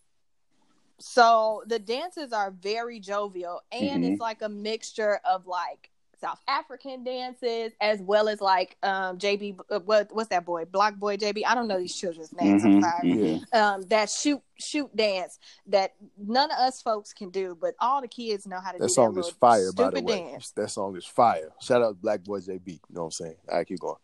[0.99, 4.12] So the dances are very jovial, and Mhm.
[4.12, 9.57] it's like a mixture of like South African dances as well as like um JB.
[9.69, 10.65] uh, What what's that boy?
[10.65, 11.45] BlocBoy JB.
[11.45, 12.62] I don't know these children's names.
[12.63, 13.39] Mhm, I'm sorry.
[13.53, 13.73] Yeah.
[13.75, 18.09] Um, that shoot shoot dance that none of us folks can do, but all the
[18.09, 18.83] kids know how to do.
[18.83, 20.19] That song is fire, by the way.
[20.31, 20.51] Dance.
[20.51, 21.53] That song is fire.
[21.62, 22.73] Shout out Black Boy JB.
[22.73, 23.38] You know what I'm saying?
[23.49, 23.95] All right, keep going.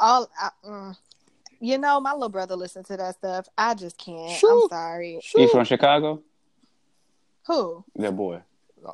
[0.00, 0.96] All I, mm,
[1.60, 3.48] you know, my little brother listens to that stuff.
[3.56, 4.38] I just can't.
[4.38, 4.64] Sure.
[4.64, 5.20] I'm sorry.
[5.34, 6.22] He from Chicago?
[7.46, 7.84] Who?
[7.96, 8.42] That boy.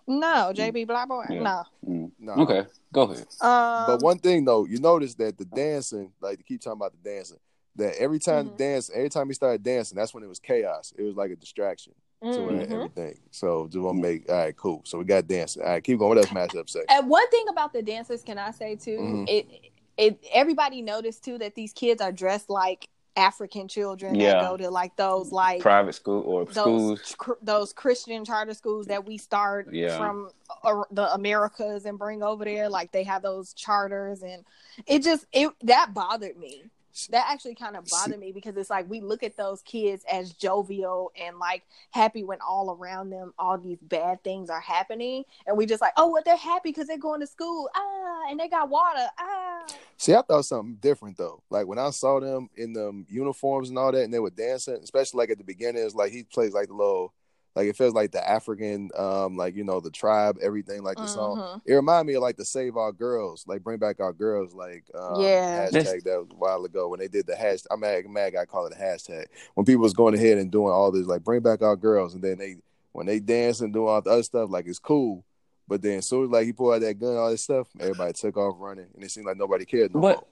[0.07, 1.25] No, JB Black Boy.
[1.29, 1.43] Yeah.
[1.43, 1.63] No.
[1.87, 2.11] Mm.
[2.19, 2.43] Nah.
[2.43, 3.27] Okay, go ahead.
[3.41, 6.93] Um, But one thing though, you notice that the dancing, like to keep talking about
[6.93, 7.39] the dancing,
[7.77, 8.57] that every time Mhm.
[8.57, 10.93] dance, every time he started dancing, that's when it was chaos.
[10.97, 12.71] It was like a distraction to mhm.
[12.73, 13.19] everything.
[13.31, 14.81] So just want to make all right, cool.
[14.85, 15.63] So we got dancing.
[15.63, 16.09] All right, keep going.
[16.09, 16.85] What else Mashable say?
[16.89, 18.99] And one thing about the dancers, can I say too?
[18.99, 19.29] Mhm.
[19.29, 19.47] It
[19.97, 24.33] it everybody noticed too that these kids are dressed like African children Yeah.
[24.35, 27.15] that go to like those like Private school or those schools.
[27.17, 29.97] cr- those Christian charter schools that we start Yeah.
[29.97, 30.31] from
[30.65, 32.69] uh, the Americas and bring over there.
[32.69, 34.45] Like they have those charters, and
[34.87, 36.65] it just it that bothered me.
[37.11, 40.33] That actually kind of bothered me because it's like we look at those kids as
[40.33, 45.57] jovial and like happy when all around them all these bad things are happening, and
[45.57, 48.49] we just like, oh, well, they're happy because they're going to school, ah, and they
[48.49, 49.67] got water, ah.
[49.97, 51.43] See, I thought something different though.
[51.51, 54.79] Like when I saw them in the uniforms and all that, and they were dancing,
[54.83, 57.13] especially like at the beginning, it's like he plays like the little,
[57.57, 61.07] like it feels like the African, um, like you know the tribe, everything like the
[61.07, 61.37] song.
[61.39, 61.61] Mhm.
[61.67, 64.85] It reminded me of like the Save Our Girls, like Bring Back Our Girls, like
[64.95, 65.69] um, Yeah.
[65.71, 67.67] hashtag that was a while ago when they did the hashtag.
[67.71, 70.73] I'm mad, mad I call it a hashtag when people was going ahead and doing
[70.73, 72.57] all this like Bring Back Our Girls, and then they
[72.93, 75.25] when they dance and do all the other stuff, like it's cool.
[75.67, 78.13] But then as soon as like he pulled out that gun, all this stuff, everybody
[78.13, 80.27] took off running, and it seemed like nobody cared no But- more.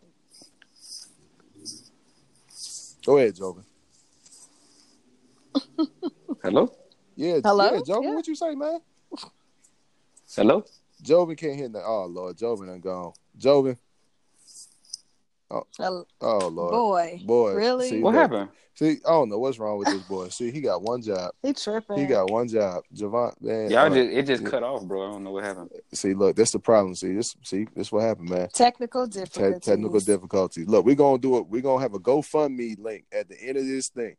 [3.05, 3.65] Go ahead, Javon.
[6.43, 6.73] Hello?
[7.16, 7.72] Yeah, Hello?
[7.75, 8.14] yeah, Javon, Yeah.
[8.14, 8.81] what you say, man?
[10.35, 10.64] Hello?
[11.03, 11.83] Javon can't hear that.
[11.85, 13.12] Oh Lord, Javon done gone.
[13.37, 13.77] Joven.
[15.51, 15.61] Uh,
[16.22, 16.72] Oh Lord.
[16.72, 17.88] boy, Boy, really?
[17.90, 18.48] see, What look, happened?
[18.75, 20.29] See, I don't know what's wrong with this boy.
[20.31, 21.33] See, he got one job.
[21.42, 21.98] he tripping.
[21.98, 22.83] He got one job.
[22.94, 23.70] Javon, man.
[23.70, 24.48] Y'all uh, just it just yeah.
[24.48, 25.07] cut off, bro.
[25.07, 25.68] I don't know what happened.
[25.92, 26.14] see.
[26.14, 26.94] Look, that's the problem.
[26.94, 27.37] See, this.
[27.42, 28.48] See, this what happened, man.
[28.55, 29.61] technical Te- difficulties.
[29.61, 30.66] technical difficulties.
[30.68, 31.46] Look, we're gonna do it.
[31.48, 34.16] We're gonna have a GoFundMe link at the end of this thing,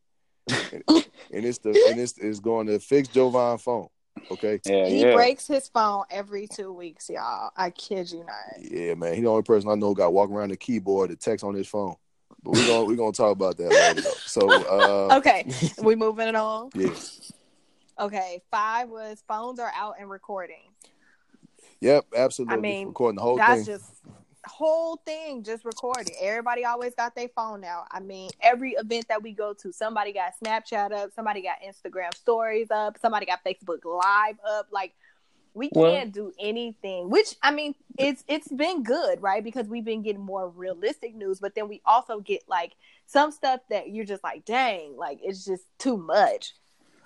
[0.49, 0.83] and,
[1.31, 3.87] and it's the and it's, it's going to fix Javon phone.
[4.31, 4.59] Okay.
[4.65, 5.13] Yeah, He yeah.
[5.13, 7.51] breaks his phone every two weeks, y'all.
[7.55, 8.61] I kid you not.
[8.61, 9.13] Yeah, man.
[9.15, 11.67] He the only person I know got walk around the keyboard to text on his
[11.67, 11.95] phone.
[12.41, 14.01] But we're gonna we're gonna talk about that later.
[14.01, 14.13] Though.
[14.25, 15.45] So, uh, Okay,
[15.81, 16.69] we moving it on.
[16.73, 16.89] yeah,
[17.99, 20.63] Okay, five was phones are out and recording.
[21.79, 22.55] yep, absolutely.
[22.57, 23.75] I mean, recording the whole That's thing.
[23.77, 23.92] just
[24.45, 26.11] whole thing just recorded.
[26.21, 27.85] Everybody always got their phone out.
[27.91, 32.13] I mean, every event that we go to, somebody got Snapchat up, somebody got Instagram
[32.15, 34.67] stories up, somebody got Facebook Live up.
[34.71, 34.93] Like
[35.53, 37.09] we can't do anything.
[37.09, 39.43] Which I mean, it's it's been good, right?
[39.43, 42.73] Because we've been getting more realistic news, but then we also get like
[43.05, 46.55] some stuff that you're just like, dang, like it's just too much.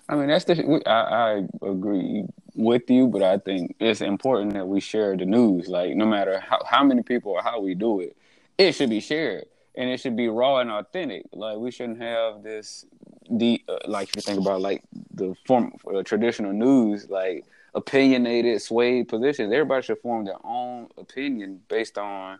[0.09, 0.81] I mean, that's the.
[0.85, 2.23] I, I agree
[2.57, 5.67] with you, but I think it's important that we share the news.
[5.67, 8.17] Like, no matter how, how many people or how we do it,
[8.57, 11.25] it should be shared and it should be raw and authentic.
[11.31, 12.85] Like, we shouldn't have this.
[13.29, 18.61] The uh, like if you think about like the form uh, traditional news, like opinionated,
[18.61, 19.51] swayed positions.
[19.51, 22.39] Everybody should form their own opinion based on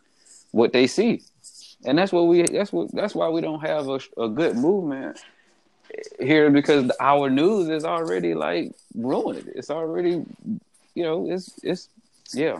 [0.51, 1.23] what they see,
[1.85, 2.43] and that's what we.
[2.43, 2.89] That's what.
[2.93, 5.19] That's why we don't have a, a good movement
[6.19, 9.51] here because our news is already like ruined.
[9.55, 10.25] It's already,
[10.95, 11.89] you know, it's it's
[12.33, 12.59] yeah.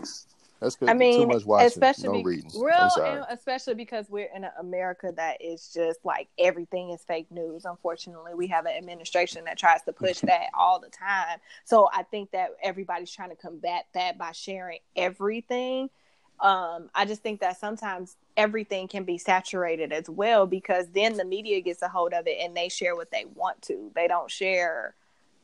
[0.60, 0.88] That's good.
[0.88, 2.50] I mean, too much watching, especially no be- reading.
[2.56, 3.22] real, I'm sorry.
[3.30, 7.64] especially because we're in an America that is just like everything is fake news.
[7.64, 11.38] Unfortunately, we have an administration that tries to push that all the time.
[11.64, 15.90] So I think that everybody's trying to combat that by sharing everything.
[16.40, 21.24] Um, I just think that sometimes everything can be saturated as well because then the
[21.24, 23.90] media gets a hold of it and they share what they want to.
[23.94, 24.94] They don't share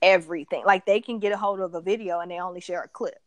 [0.02, 0.62] everything.
[0.64, 3.20] Like they can get a hold of a video and they only share a clip.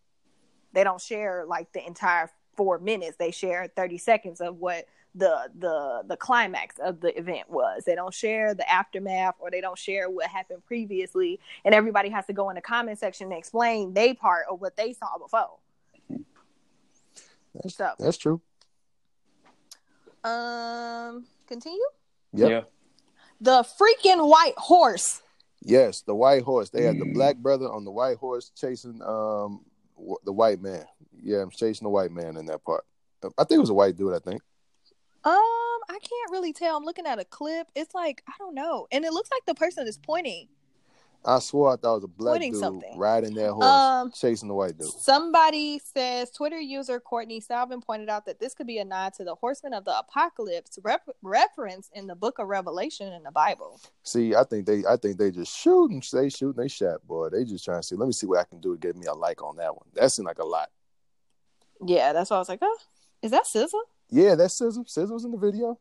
[0.73, 3.17] They don't share like the entire four minutes.
[3.17, 7.83] They share 30 seconds of what the the the climax of the event was.
[7.85, 11.39] They don't share the aftermath or they don't share what happened previously.
[11.65, 14.77] And everybody has to go in the comment section and explain their part of what
[14.77, 15.57] they saw before
[17.63, 18.41] That's, so that's true.
[20.23, 21.79] um continue
[22.33, 22.49] Yep.
[22.49, 22.61] Yeah.
[23.41, 25.21] the freaking white horse
[25.63, 26.69] Yes, the white horse.
[26.69, 27.13] They had the Mm.
[27.15, 29.65] black brother on the white horse chasing um
[30.23, 30.85] the white man.
[31.21, 32.85] Yeah, I'm chasing the white man in that part.
[33.23, 34.13] I think it was a white dude.
[34.13, 34.41] I think.
[35.23, 35.33] um
[35.89, 39.03] i can't really tell i'm looking at a clip it's like i don't know and
[39.03, 40.47] it looks like the person is pointing
[41.25, 42.97] I swore I thought it was a black dude something.
[42.97, 44.87] riding that horse, Um, chasing the white dude.
[44.87, 49.23] Somebody says Twitter user Courtney Salvin pointed out that this could be a nod to
[49.25, 53.81] the horsemen of the apocalypse rep- reference in the book of Revelation in the Bible.
[54.03, 57.29] See, I think they, I think they just shooting, they shooting, they shot, boy.
[57.29, 57.95] They just trying to see.
[57.95, 59.87] Let me see what I can do to get me a like on that one.
[59.95, 60.69] That seemed like a lot.
[61.85, 62.77] Yeah, that's why I was like, oh,
[63.21, 63.69] is that SZA?
[64.09, 64.85] Yeah, that's SZA.
[64.85, 65.77] SZA was in the video.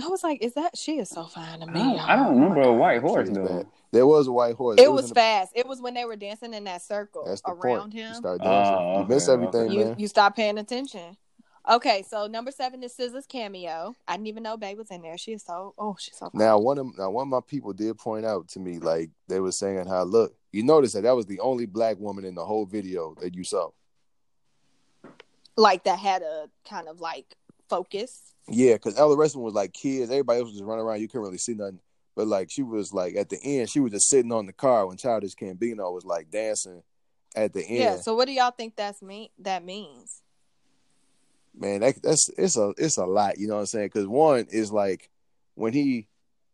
[0.00, 1.72] I was like, is that she is so fine to me.
[1.72, 2.00] don't.
[2.00, 3.46] I don't remember a white horse though.
[3.46, 3.66] bad.
[3.90, 4.78] There was a white horse.
[4.80, 5.52] It was in the- fast.
[5.54, 7.94] It was when they were dancing in that circle That's the around point.
[7.94, 8.08] him.
[8.08, 8.74] You start oh, dancing.
[8.78, 9.74] Oh, you miss everything, okay.
[9.74, 9.94] you man.
[9.98, 11.16] you stop paying attention.
[11.68, 13.94] Okay, so number seven is SZA's cameo.
[14.06, 15.18] I didn't even know Babe was in there.
[15.18, 16.38] She is so oh, she's so fine.
[16.38, 19.40] Now one of now one of my people did point out to me like they
[19.40, 22.44] were saying how look you notice that that was the only black woman in the
[22.44, 23.68] whole video that you saw.
[25.56, 27.36] like that had a kind of like
[27.68, 28.34] focus.
[28.48, 30.10] Yeah, because all the rest of them was like kids.
[30.10, 31.00] Everybody else was just running around.
[31.00, 31.80] You couldn't really see nothing.
[32.16, 34.86] But like she was like at the end, she was just sitting on the car
[34.86, 36.82] when Childish Gambino was like dancing
[37.36, 37.78] at the end.
[37.78, 37.96] Yeah.
[38.00, 39.28] So what do y'all think that's mean?
[39.38, 40.22] That means
[41.56, 43.38] man, that, that's it's a it's a lot.
[43.38, 43.86] You know what I'm saying?
[43.86, 45.10] Because one is like
[45.54, 46.06] when he,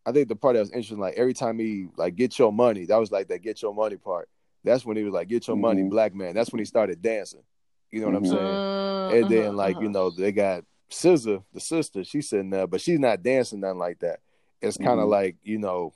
[0.05, 2.85] I think the part that was interesting, like every time he like get your money,
[2.85, 4.29] that was like that get your money part.
[4.63, 5.89] That's when he was like get your money, Mhm.
[5.89, 6.33] black man.
[6.33, 7.43] That's when he started dancing.
[7.91, 8.17] You know what Mhm.
[8.17, 8.59] I'm saying?
[8.59, 9.93] Mm, And then mhm, like you mhm.
[9.93, 10.63] know they got
[10.95, 12.03] SZA, the sister.
[12.03, 14.19] She's sitting there, but she's not dancing nothing like that.
[14.61, 15.11] It's kind of Mhm.
[15.11, 15.93] like you know,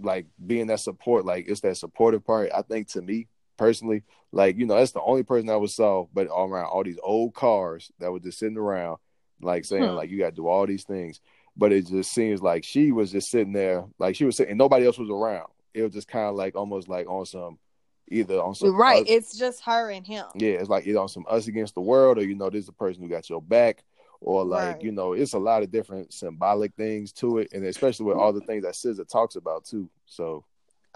[0.00, 1.24] like being that support.
[1.24, 2.50] Like it's that supportive part.
[2.54, 4.02] I think to me personally,
[4.32, 6.98] like you know, that's the only person I would saw, but all around all these
[7.02, 8.98] old cars that were just sitting around,
[9.40, 9.94] like saying Hmm.
[9.94, 11.20] like you got to do all these things.
[11.56, 14.86] But it just seems like she was just sitting there, like she was sitting, nobody
[14.86, 15.48] else was around.
[15.72, 17.58] It was just kind of like almost like on some,
[18.08, 19.02] either on some right.
[19.02, 20.26] us- It's just her and him.
[20.34, 22.66] yeah, it's like either on some us against the world, or you know, this is
[22.66, 23.82] the person who got your back,
[24.20, 24.82] or like Right.
[24.82, 28.32] you know, it's a lot of different symbolic things to it, and especially with all
[28.32, 29.88] the things that SZA talks about too.
[30.06, 30.44] So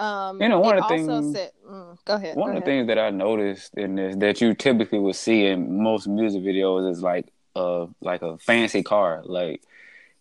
[0.00, 2.36] Um, You know, one of the things- said, mm, go ahead.
[2.36, 5.46] One go of the things that I noticed in this that you typically would see
[5.46, 9.22] in most music videos is like uh like a fancy car.
[9.24, 9.60] Like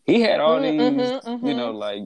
[0.03, 1.47] he had all Mm, these, mhm, mhm.
[1.47, 2.01] you know, like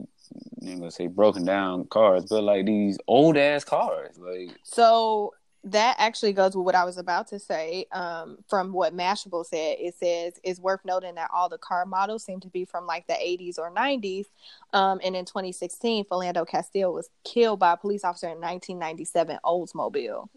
[0.62, 4.18] I ain't gonna say broken down cars, but like these old ass cars.
[4.18, 7.86] Like So that actually goes with what I was about to say.
[7.92, 12.24] Um, from what Mashable said, it says it's worth noting that all the car models
[12.24, 14.26] seem to be from like the 80s or 90s.
[14.72, 20.28] Um, and in 2016, Philando Castile was killed by a police officer in 1997 Oldsmobile.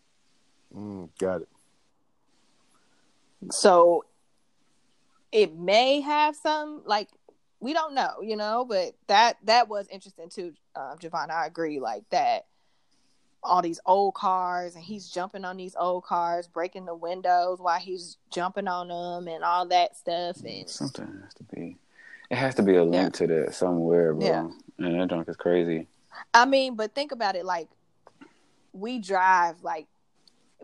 [0.75, 1.49] mm, got it.
[3.51, 4.05] So
[5.31, 7.09] it may have some like
[7.65, 11.31] we don't know, you know, but that that was interesting too, uh, Javon.
[11.31, 12.45] I agree, like that.
[13.41, 17.79] All these old cars, and he's jumping on these old cars, breaking the windows while
[17.79, 20.37] he's jumping on them, and all that stuff.
[20.45, 21.77] And something has to be.
[22.29, 24.27] It has to be a link to that somewhere, bro.
[24.27, 24.47] Yeah.
[24.77, 25.87] And that junk is crazy.
[26.35, 27.67] I mean, but think about it, like
[28.73, 29.87] we drive like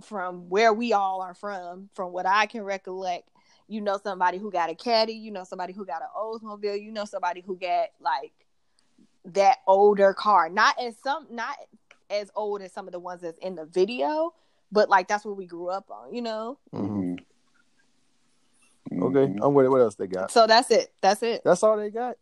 [0.04, 3.28] from where we all are from, from what I can recollect.
[3.72, 6.92] You know somebody who got a caddy, you know somebody who got an Oldsmobile, you
[6.92, 8.34] know somebody who got like
[9.24, 10.50] that older car.
[10.50, 11.56] Not as some not
[12.10, 14.34] as old as some of the ones that's in the video,
[14.74, 16.58] but like that's what we grew up on, you know?
[16.74, 17.24] Mhm.
[18.92, 19.04] Mhm.
[19.04, 19.40] Okay.
[19.42, 19.70] I'm with it.
[19.70, 20.32] What else they got?
[20.32, 20.94] So that's it.
[21.00, 21.42] That's it.
[21.46, 22.18] That's all they got.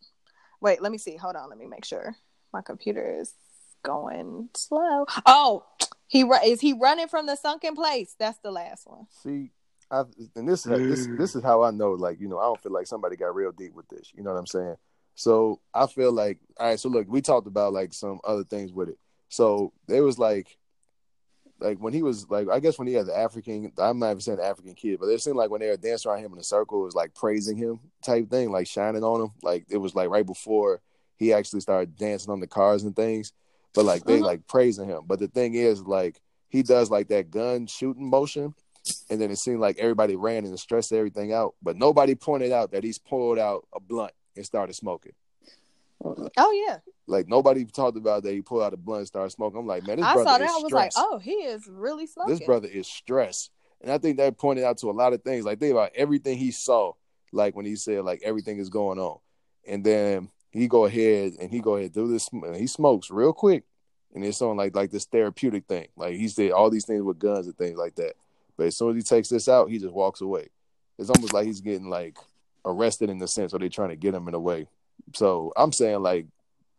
[0.62, 1.16] Wait, let me see.
[1.16, 2.16] Hold on, let me make sure.
[2.54, 3.34] My computer is
[3.82, 5.08] going slow.
[5.26, 5.66] Oh,
[6.06, 8.16] he is he running from the sunken place?
[8.20, 9.08] That's the last one.
[9.10, 9.50] See,
[9.92, 10.04] I
[10.36, 11.92] and this is this this is how I know.
[11.94, 14.12] Like you know, I don't feel like somebody got real deep with this.
[14.16, 14.76] You know what I'm saying?
[15.16, 16.80] So I feel like all right.
[16.80, 18.98] So look, we talked about like some other things with it.
[19.30, 20.58] So there was like,
[21.60, 24.22] like when he was like, I guess when he had the African, I'm not even
[24.22, 26.40] saying the African kid, but it seemed like when they were dancing around him in
[26.40, 29.32] a circle, it was like praising him type thing, like shining on him.
[29.44, 30.82] Like it was like right before
[31.18, 33.34] he actually started dancing on the cars and things.
[33.74, 34.24] But like they Mhm.
[34.24, 35.02] like praising him.
[35.06, 38.56] But the thing is, like he does like that gun shooting motion,
[39.10, 41.56] and then it seemed like everybody ran and stressed everything out.
[41.62, 45.14] But nobody pointed out that he's pulled out a blunt and started smoking.
[46.02, 49.60] Oh yeah, Like nobody talked about that he pulled out a blunt and started smoking.
[49.60, 50.46] I'm like, man, this I brother saw that.
[50.46, 51.08] is I was like, stressed.
[51.12, 52.36] oh, he is really smoking.
[52.36, 53.52] this brother is stressed.
[53.82, 55.44] And I think that pointed out to a lot of things.
[55.46, 56.94] Like think about everything he saw,
[57.34, 59.20] like when he said like everything is going on.
[59.68, 63.34] And then he go ahead and he go ahead do this and he smokes real
[63.34, 63.66] quick.
[64.16, 65.90] And it's on like like this therapeutic thing.
[65.98, 68.14] Like he said all these things with guns and things like that.
[68.60, 70.50] But as soon as he takes this out, he just walks away.
[71.00, 72.18] It's almost like he's getting like
[72.66, 74.68] arrested in the sense, or they're trying to get him in a way.
[75.16, 76.28] So I'm saying like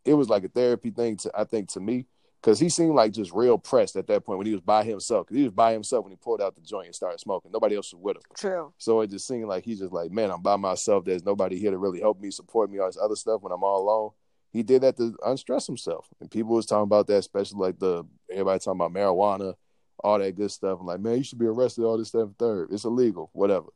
[0.04, 2.06] it was like a therapy thing to I think to me
[2.40, 5.26] because he seemed like just real pressed at that point when he was by himself.
[5.26, 7.50] Because he was by himself when he pulled out the joint and started smoking.
[7.52, 8.22] Nobody else was with him.
[8.34, 8.72] True.
[8.78, 11.04] So it just seemed like he's just like, man, I'm by myself.
[11.04, 13.62] There's nobody here to really help me, support me, all this other stuff when I'm
[13.62, 14.10] all alone.
[14.52, 16.08] he did that to unstress himself.
[16.20, 19.54] And people was talking about that, especially like the everybody talking about marijuana,
[20.02, 20.78] all that good stuff.
[20.80, 22.68] I'm like, man, you should be arrested, all this stuff third.
[22.72, 23.68] It's illegal, whatever.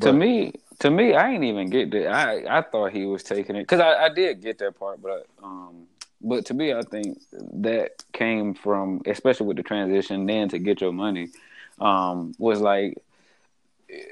[0.00, 2.08] to me, to me, I ain't even get that.
[2.08, 5.26] I I thought he was taking it because I, I did get that part, but
[5.42, 5.86] um,
[6.20, 7.18] but to me, I think
[7.54, 11.28] that came from, especially with the transition, then to get your money,
[11.80, 12.98] um, was like,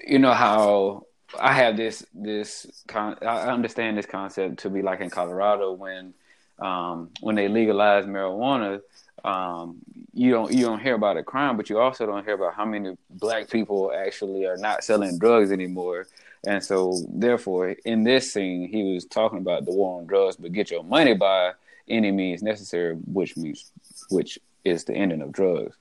[0.07, 1.07] you know how
[1.39, 6.14] I have this this con- I understand this concept to be like in Colorado when
[6.59, 8.81] um, when they legalize marijuana,
[9.27, 9.79] um,
[10.14, 12.64] you don't you don't hear about a crime, but you also don't hear about how
[12.64, 16.07] many black people actually are not selling drugs anymore.
[16.47, 20.53] And so, therefore, in this scene, he was talking about the war on drugs, but
[20.53, 21.53] get your money by
[21.89, 23.72] any means necessary, which means
[24.11, 25.77] which is the ending of drugs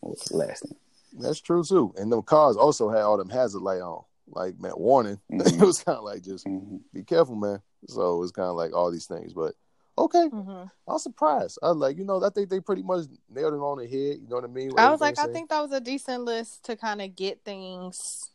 [0.00, 0.74] or lasting.
[1.18, 1.94] That's true too.
[1.98, 5.20] And them cars also had all them hazard light on, like man, warning.
[5.30, 5.60] Mhm.
[5.62, 6.80] it was kind of like just Mhm.
[6.92, 7.60] be careful, man.
[7.88, 9.54] So it's kind of like all these things, but
[9.98, 10.28] okay.
[10.28, 10.70] Mhm.
[10.88, 11.58] I was surprised.
[11.62, 14.18] I was like, you know, I think they pretty much nailed it on the head.
[14.20, 14.70] You know what I mean?
[14.78, 17.42] I was like, Everything I think that was a decent list to kind of get
[17.44, 18.30] things.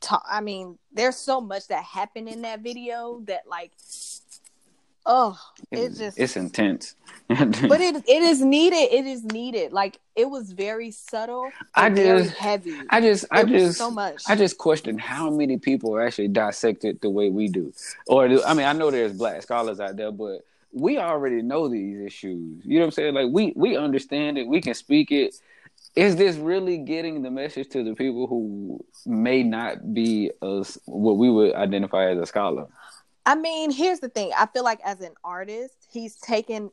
[0.00, 3.72] Ta- I mean, there's so much that happened in that video that, like,
[5.06, 5.38] oh,
[5.70, 6.18] it It's, just.
[6.18, 6.94] it's intense.
[7.28, 8.88] but it it is needed.
[8.90, 9.72] It is needed.
[9.72, 11.50] Like it was very subtle.
[11.74, 12.74] I and very just- heavy.
[12.88, 14.22] I just, I It was just, so much.
[14.28, 17.72] I just question how many people actually dissect it the way we do.
[18.06, 21.68] Or, do, I mean, I know there's black scholars out there, but we already know
[21.68, 22.62] these issues.
[22.64, 23.14] You know what I'm saying?
[23.14, 24.46] Like we, we understand it.
[24.46, 25.34] We can speak it.
[25.96, 31.16] Is this really getting the message to the people who may not be as what
[31.16, 32.66] we would identify as a scholar?
[33.26, 34.32] I mean, here's the thing.
[34.36, 36.70] I feel like as an artist, he's taken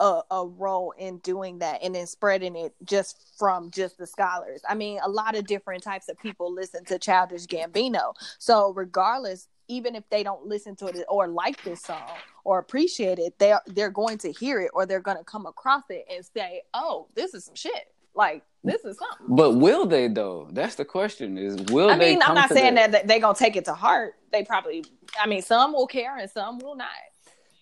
[0.00, 4.62] a, a role in doing that and then spreading it just from just the scholars.
[4.68, 8.14] I mean, a lot of different types of people listen to Childish Gambino.
[8.38, 12.10] So regardless, even if they don't listen to it or like this song
[12.44, 16.06] or appreciate it, they're they're going to hear it or they're gonna come across it
[16.12, 17.92] and say, Oh, this is some shit.
[18.14, 19.36] Like this is something.
[19.36, 20.48] But will they though?
[20.50, 21.36] That's the question.
[21.38, 21.92] Is will they?
[21.92, 24.14] I mean, I'm not to saying that they're gonna take it to heart.
[24.32, 24.84] They probably,
[25.20, 26.88] I mean, some will care and some will not.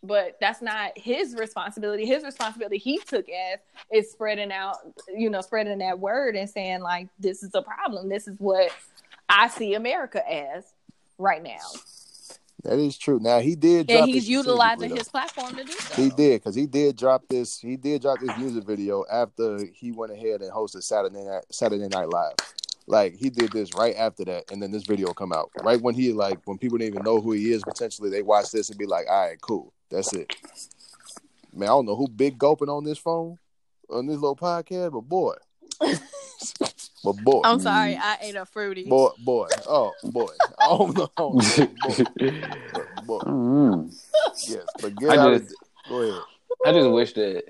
[0.03, 2.05] But that's not his responsibility.
[2.05, 3.59] His responsibility he took as
[3.91, 4.77] is spreading out,
[5.15, 8.11] you know, spreading that word and saying like, this is a problem.
[8.11, 8.71] This is what
[9.29, 10.75] I see America as
[11.19, 11.59] right now.
[12.63, 13.19] that is true.
[13.21, 16.03] Now he did, drop And he's utilizing his platform to do so.
[16.03, 17.59] He did because he did drop this.
[17.59, 21.89] He did drop this music video after he went ahead and hosted Saturday Night Saturday
[21.89, 22.35] Night Live.
[22.87, 25.95] Like he did this right after that, and then this video come out right when
[25.95, 27.63] he like when people didn't even know who he is.
[27.63, 30.35] Potentially, they watch this and be like, "All right, cool, that's it."
[31.55, 33.39] Man, I don't know who big gulping on this phone
[33.91, 35.35] on this little podcast, but boy,
[35.81, 38.85] but boy, I'm sorry, I ate a fruity.
[38.89, 41.23] boy, boy, oh boy, I don't know, I
[41.83, 42.05] boy,
[42.73, 43.95] but boy, Mm.
[44.49, 45.41] yes, but get I out.
[45.41, 46.23] just- of, go ahead.
[46.67, 47.43] I just wish that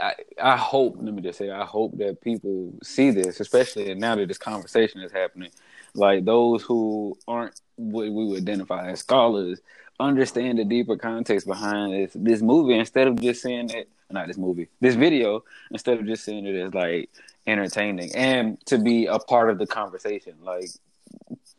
[0.00, 4.14] I I hope let me just say I hope that people see this, especially now
[4.14, 5.50] that this conversation is happening.
[5.94, 9.60] Like those who aren't what we would identify as scholars
[10.02, 14.36] understand the deeper context behind this this movie instead of just seeing it not this
[14.36, 17.08] movie, this video, instead of just seeing it as like
[17.46, 20.34] entertaining and to be a part of the conversation.
[20.42, 20.68] Like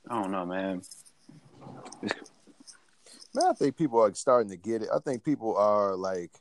[0.09, 0.81] I don't know, man.
[3.35, 4.89] Man, I think people are starting to get it.
[4.93, 6.31] I think people are like,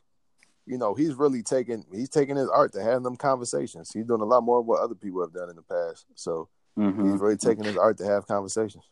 [0.67, 3.91] you know, he's really taking he's taking his art to have them conversations.
[3.91, 6.05] He's doing a lot more of what other people have done in the past.
[6.15, 7.11] So Mhm.
[7.11, 8.83] he's really taking his art to have conversations.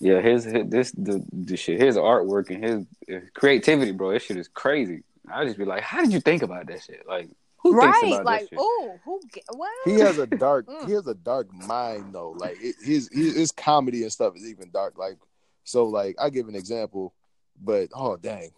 [0.00, 2.86] Yeah, his, his this the, the shit, his artwork and his
[3.16, 4.12] uh, creativity, bro.
[4.12, 5.02] This shit is crazy.
[5.32, 7.04] I just be like, how did you think about that shit?
[7.08, 8.12] Like, who thinks right?
[8.12, 8.58] about Like, that shit?
[8.60, 9.20] oh, who?
[9.34, 9.70] ge- What?
[9.86, 10.86] He has a dark Mm.
[10.86, 12.32] he has a dark mind though.
[12.32, 14.98] Like it, his, his his comedy and stuff is even dark.
[14.98, 15.16] Like
[15.64, 17.14] so, like I give an example.
[17.62, 18.50] But oh dang,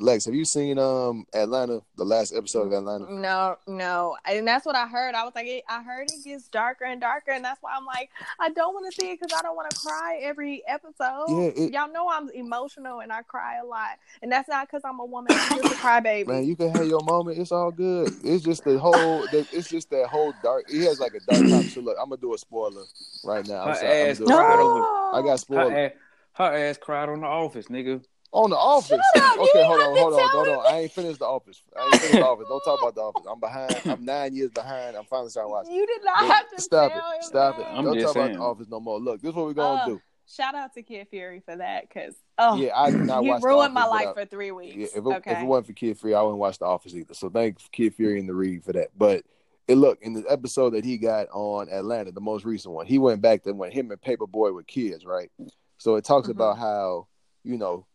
[0.00, 1.80] Lex, have you seen um Atlanta?
[1.96, 3.10] The last episode of Atlanta.
[3.12, 5.14] No, no, and that's what I heard.
[5.14, 8.10] I was like, I heard it gets darker and darker, and that's why I'm like,
[8.38, 11.24] I don't want to see it because I don't want to cry every episode.
[11.28, 14.82] Yeah, it- Y'all know I'm emotional and I cry a lot, and that's not because
[14.84, 15.32] I'm a woman.
[15.36, 16.26] I'm just a crybaby.
[16.28, 17.38] Man, you can have your moment.
[17.38, 18.12] It's all good.
[18.22, 18.92] It's just the whole.
[19.32, 20.68] the- It's just that whole dark.
[20.70, 21.62] He has like a dark time.
[21.70, 22.82] So look, I'm gonna do a spoiler
[23.24, 23.62] right now.
[23.62, 24.02] I'm Her sorry.
[24.02, 24.70] I'm ass gonna cried spoiler.
[24.70, 25.92] over- I got Her spoiled ass,
[26.34, 28.04] her ass cried on the office, nigga.
[28.34, 28.98] On the Office.
[29.16, 30.66] up, you Okay, ain't hold on, hold on, hold on.
[30.68, 31.62] I ain't finished the Office.
[31.78, 32.46] I ain't finished the Office.
[32.48, 33.22] Don't talk about the Office.
[33.30, 33.80] I'm behind.
[33.84, 34.96] I'm nine years behind.
[34.96, 35.72] I'm finally starting watching.
[35.72, 37.16] You did not Look, have to Stop tell it.
[37.16, 37.66] him Stop it.
[37.70, 38.98] I'm Don't just talk about the Office no more.
[38.98, 40.00] Look, this is what we're gonna Uh, do.
[40.26, 43.40] Shout out to Kid Fury for that, because oh, Yeah, I did not he watch.
[43.42, 44.74] The ruined my life without- for three weeks.
[44.74, 45.30] Yeah, if it, okay.
[45.32, 47.14] if it wasn't for Kid Fury, I wouldn't watch The Office either.
[47.14, 48.88] So thank Kid Fury and the Read for that.
[48.96, 49.22] But
[49.68, 52.98] it look in the episode that he got on Atlanta, the most recent one, he
[52.98, 55.30] went back to when him and Paper Boi were kids, right?
[55.78, 56.32] So it talks Mhm.
[56.32, 57.06] about how
[57.44, 57.86] you know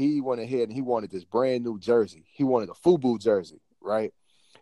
[0.00, 2.24] he went ahead and he wanted this brand new jersey.
[2.32, 4.12] He wanted a FUBU jersey, right?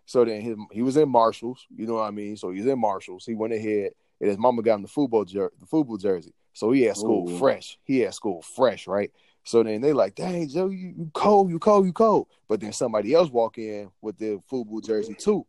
[0.06, 2.36] So then his, he was in Marshalls, you know what I mean?
[2.36, 3.24] So he's in Marshalls.
[3.26, 6.34] He went ahead and his mama got him the FUBU, jer- the FUBU jersey.
[6.52, 7.38] So he had school Ooh.
[7.38, 7.78] fresh.
[7.84, 9.12] He had school fresh, right?
[9.44, 12.26] So then they like, dang, Joe, you, you cold, you cold, you cold.
[12.48, 15.46] But then somebody else walk in with the FUBU jersey too.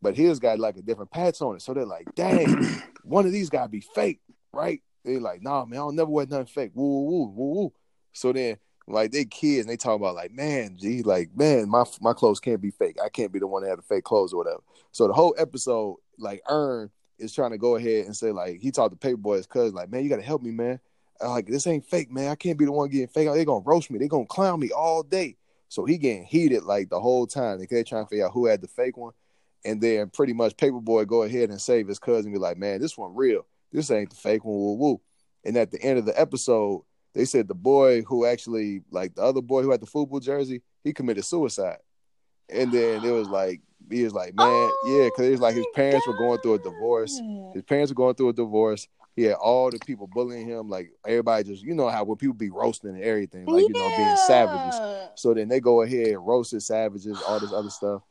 [0.00, 1.62] But his got like a different patch on it.
[1.62, 4.20] So they're like, dang, one of these gotta be fake,
[4.52, 4.82] right?
[5.04, 6.72] They like, nah, man, I'll never wear nothing fake.
[6.74, 7.72] Woo, woo, woo, woo, woo.
[8.12, 11.84] So then like they kids and they talk about like, man, gee, like, man, my
[12.00, 12.98] my clothes can't be fake.
[13.02, 14.62] I can't be the one that had the fake clothes or whatever.
[14.92, 18.70] So the whole episode, like Earn is trying to go ahead and say, like, he
[18.70, 20.80] talked to Paper Boi his cousin, like, man, you gotta help me, man.
[21.20, 22.30] I'm like, this ain't fake, man.
[22.30, 23.28] I can't be the one getting fake.
[23.32, 23.98] They gonna roast me.
[23.98, 25.36] They gonna clown me all day.
[25.68, 27.58] So he getting heated like the whole time.
[27.58, 29.12] They kept trying to figure out who had the fake one.
[29.64, 32.32] And then pretty much Paper Boi go ahead and save his cousin.
[32.32, 33.46] Be like, man, this one real.
[33.72, 34.56] This ain't the fake one.
[34.56, 35.00] Woo woo.
[35.44, 36.84] And at the end of the episode,
[37.14, 40.62] they said the boy who actually like the other boy who had the FUBU jersey,
[40.82, 41.78] he committed suicide.
[42.48, 43.60] And then it was like
[43.90, 46.54] he was like, man, yeah, because it was like his oh parents were going through
[46.54, 47.20] a divorce.
[47.52, 48.88] His parents were going through a divorce.
[49.14, 52.34] He had all the people bullying him, like everybody just, you know how when people
[52.34, 54.80] be roasting and everything, like you know, being savages.
[55.14, 58.02] So then they go ahead and roast roasted savages, all this other stuff.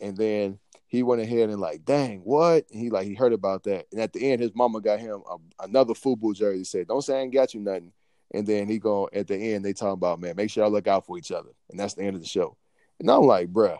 [0.00, 2.66] And then he went ahead and like, dang, what?
[2.70, 3.86] And he like he heard about that.
[3.90, 6.64] And at the end, his mama got him a, another FUBU jersey.
[6.64, 7.92] Said, "Don't say I ain't got you nothing."
[8.32, 10.86] And then he go at the end, they talking about man, make sure y'all look
[10.86, 11.50] out for each other.
[11.70, 12.56] And that's the end of the show.
[12.98, 13.78] And I'm like, bruh,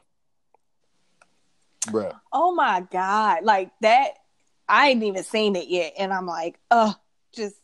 [1.86, 2.18] bruh.
[2.32, 4.10] Oh my god, like that!
[4.68, 6.92] I ain't even seen it yet, and I'm like, uh,
[7.34, 7.56] just.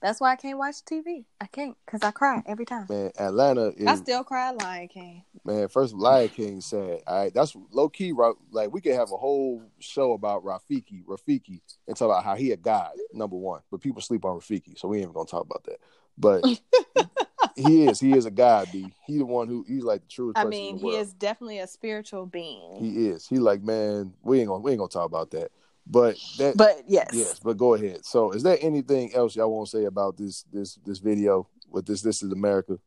[0.00, 1.24] That's why I can't watch TV.
[1.40, 2.86] I can't because I cry every time.
[2.88, 5.24] Man, Atlanta is I still cry Lion King.
[5.44, 5.68] man.
[5.68, 8.12] First, Lion King said, "All right, that's low key.
[8.12, 12.34] Ra- Like we could have a whole show about Rafiki, Rafiki, and talk about how
[12.34, 13.60] he a god, number one.
[13.70, 15.78] But people sleep on Rafiki, so we ain't even gonna talk about that.
[16.16, 16.44] But
[17.56, 18.72] he is, he is a god.
[18.72, 18.94] B.
[19.06, 20.38] He the one who he's like the truest.
[20.38, 21.00] I person mean, in the he world.
[21.02, 22.76] is definitely a spiritual being.
[22.78, 23.26] He is.
[23.26, 24.14] He like man.
[24.22, 25.50] We ain't gonna we ain't gonna talk about that.
[25.86, 26.56] But that.
[26.56, 28.04] but yes, Yes, but go ahead.
[28.04, 31.86] So, is there anything else y'all want to say about this this this video with
[31.86, 32.78] this This Is America?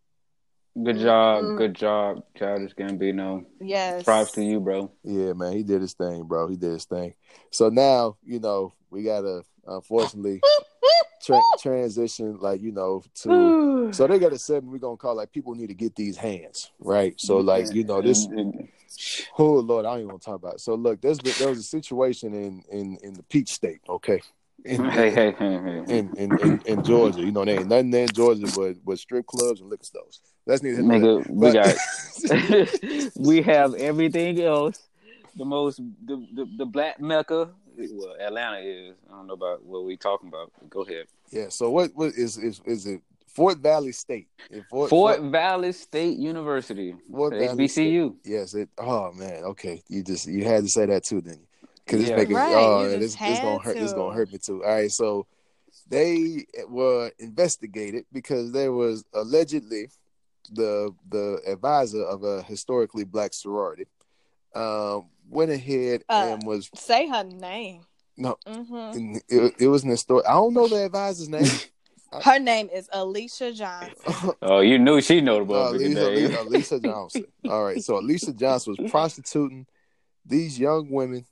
[0.81, 1.57] Good job, Mm.
[1.57, 3.45] good job, Childish Gambino.
[3.61, 4.03] yes.
[4.03, 4.89] Props to you, bro.
[5.03, 6.47] Yeah, man, he did his thing, bro.
[6.47, 7.13] He did his thing.
[7.51, 10.41] So now, you know, we gotta unfortunately
[11.23, 13.71] tra- transition, like you know, to.
[13.93, 16.71] So they got a segment we're gonna call like people need to get these hands
[16.79, 17.13] right.
[17.19, 18.27] So like you know this.
[19.37, 20.61] Oh Lord, I don't even want to talk about it.
[20.61, 24.21] So look, there's been, there was a situation in in in the Peach State, okay,
[24.65, 25.83] in, hey, hey, hey, hey.
[25.87, 27.21] in, in, in, in Georgia.
[27.21, 30.21] You know, there ain't nothing there in Georgia but but strip clubs and liquor stores.
[30.45, 30.81] That's neither.
[30.81, 34.79] Nigga, we got we have everything else.
[35.35, 37.49] The most the, the the black mecca.
[37.75, 38.95] Well, Atlanta is.
[39.09, 40.51] I don't know about what we talking about.
[40.69, 41.07] Go ahead.
[41.31, 41.49] Yeah.
[41.49, 43.01] So what what is is is it
[43.33, 44.27] Fort Valley State?
[44.51, 46.95] In Fort, Fort Valley State University.
[47.11, 48.15] Fort Valley HBCU.
[48.23, 48.53] Yes.
[48.53, 48.69] It.
[48.77, 49.43] Oh man.
[49.43, 49.81] Okay.
[49.89, 51.67] You just you had to say that too, didn't you?
[51.85, 52.15] Because it's Yeah.
[52.17, 53.75] making Right, oh you man, just this this gonna had hurt.
[53.77, 53.97] This to.
[53.97, 54.63] gonna hurt me too.
[54.63, 54.91] All right.
[54.91, 55.25] So
[55.89, 59.89] they were investigated because there was allegedly
[60.51, 63.85] the the advisor of a historically black sorority
[64.55, 67.81] um went ahead Uh, and was Say her name.
[68.15, 68.37] No.
[68.45, 69.15] mm-hmm.
[69.27, 70.23] it, it was an story.
[70.25, 71.45] I don't know the advisor's name.
[72.21, 74.31] Her name is Alicia Johnson.
[74.41, 76.15] Oh, you knew she know the No, motherfucking Lisa, name.
[76.29, 77.25] Lisa, Lisa Johnson.
[77.49, 77.81] All right.
[77.83, 79.65] So Alicia Johnson was prostituting
[80.25, 81.25] these young women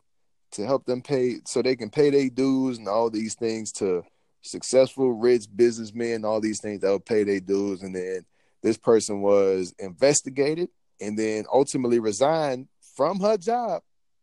[0.52, 4.04] to help them pay so they can pay their dues and all these things to
[4.42, 7.84] successful rich businessmen, all these things that will pay their dues.
[7.84, 8.26] And then
[8.62, 10.70] this person was investigated
[11.00, 13.82] and then ultimately resigned from her job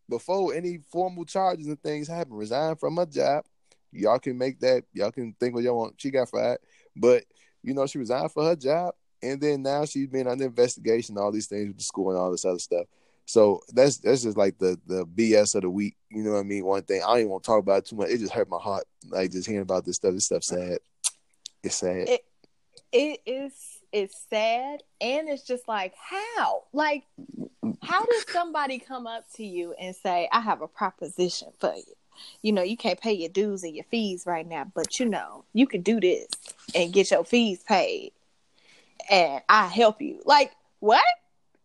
[0.08, 2.38] before any formal charges and things happened.
[2.38, 3.44] Resigned from her job.
[3.92, 5.94] Y'all can make that, y'all can think what y'all want.
[6.00, 6.58] She got fired.
[6.96, 7.24] But
[7.62, 11.32] you know, she resigned for her job and then now she's been under investigation, all
[11.32, 12.86] these things with the school and all this other stuff.
[13.26, 15.96] So that's that's just like the the BS of the week.
[16.10, 16.64] You know what I mean?
[16.64, 18.08] One thing I don't want to talk about too much.
[18.10, 20.14] It just hurt my heart, like just hearing about this stuff.
[20.14, 20.78] This stuff's sad.
[21.62, 22.08] It's sad.
[22.08, 22.24] It-
[22.90, 23.52] It is
[23.92, 26.62] it's sad and it's just like how?
[26.72, 27.04] Like
[27.82, 31.84] how does somebody come up to you and say, I have a proposition for you?
[32.42, 35.44] You know, you can't pay your dues and your fees right now, but you know,
[35.52, 36.26] you can do this
[36.74, 38.12] and get your fees paid
[39.10, 40.20] and I help you.
[40.24, 41.02] Like, what?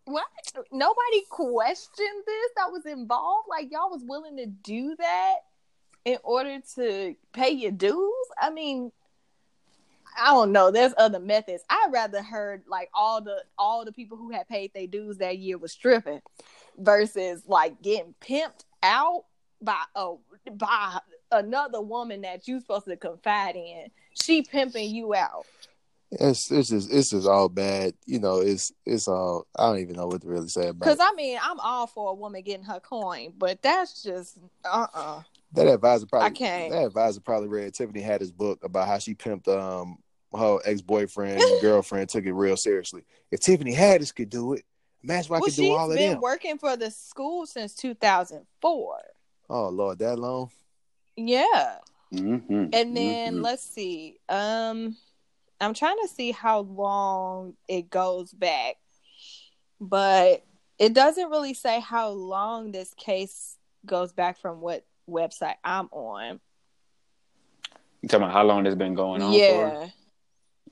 [0.06, 0.26] What?
[0.72, 3.48] Nobody questioned this that was involved?
[3.50, 5.36] Like y'all was willing to do that
[6.04, 8.28] in order to pay your dues?
[8.42, 8.92] I mean,
[10.20, 10.72] I don't know.
[10.72, 11.64] There's other methods.
[11.70, 15.38] I'd rather heard like all the all the people who had paid their dues that
[15.38, 16.22] year was stripping
[16.78, 19.24] versus like getting pimped out
[19.64, 20.14] by a
[20.52, 21.00] by
[21.32, 23.88] another woman that you supposed to confide in.
[24.14, 25.46] She pimping you out.
[26.12, 27.94] It's it's just it's just all bad.
[28.06, 31.00] You know, it's it's all I don't even know what to really say about Because.
[31.00, 35.22] I mean, I'm all for a woman getting her coin, but that's just uh uh
[35.54, 36.72] That advisor probably I can't.
[36.72, 39.98] that advisor probably read Tiffany Haddish book about how she pimped um
[40.38, 43.04] her ex boyfriend girlfriend took it real seriously.
[43.32, 44.64] If Tiffany Haddish could do it,
[45.04, 46.14] imagine what I could do all of them.
[46.14, 48.98] been working for the school since 2004.
[49.50, 50.50] Oh Lord, that long?
[51.16, 51.78] Yeah.
[52.14, 52.68] Mm-hmm.
[52.74, 53.42] And then Mhm.
[53.44, 54.20] let's see.
[54.30, 54.98] Um
[55.62, 58.76] I'm trying to see how long it goes back.
[59.80, 60.44] But
[60.80, 66.40] it doesn't really say how long this case goes back from what website I'm on.
[68.02, 69.94] you talking about how long this has been going on for?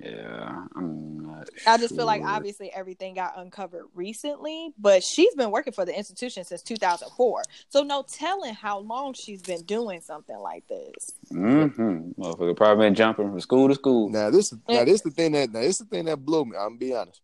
[0.04, 0.32] Yeah.
[0.42, 1.50] Yeah, I'm not.
[1.68, 5.98] I just feel like obviously everything got uncovered recently, but she's been working for the
[5.98, 7.44] institution since 2004.
[7.70, 11.14] So no telling how long she's been doing something like this.
[11.32, 12.22] Mm-hmm.
[12.22, 14.10] Motherfucker probably been jumping from school to school.
[14.10, 16.58] Now this now this the thing that now this the thing that blew me.
[16.58, 17.22] I'm gonna be honest,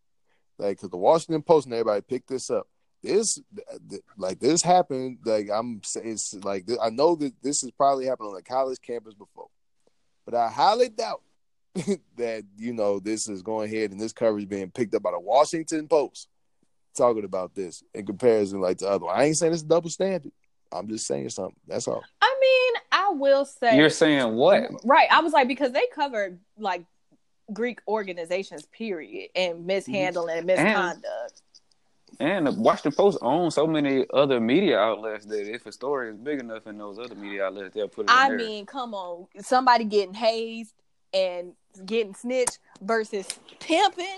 [0.57, 2.67] like because the Washington Post and everybody picked this up.
[3.03, 3.39] This
[3.89, 5.19] th- like this happened.
[5.25, 8.79] Like I'm saying, it's like I know that this has probably happened on a college
[8.81, 9.47] campus before,
[10.25, 11.21] but I highly doubt
[12.17, 15.19] that you know this is going ahead and this coverage being picked up by the
[15.19, 16.27] Washington Post
[16.95, 19.07] talking about this in comparison like the other.
[19.07, 20.31] I ain't saying it's a double standard.
[20.71, 21.55] I'm just saying something.
[21.67, 22.03] That's all.
[22.21, 24.69] I mean, I will say You're saying what?
[24.83, 25.07] right.
[25.11, 26.83] I was like because they covered like
[27.53, 31.41] Greek organizations, period, and mishandling and misconduct.
[32.19, 36.17] And the Washington Post owns so many other media outlets that if a story is
[36.17, 38.11] big enough in those other media outlets, they'll put it.
[38.11, 38.47] I in there.
[38.47, 40.73] mean, come on, somebody getting hazed
[41.13, 41.53] and
[41.85, 43.27] getting snitched versus
[43.59, 44.17] pimping.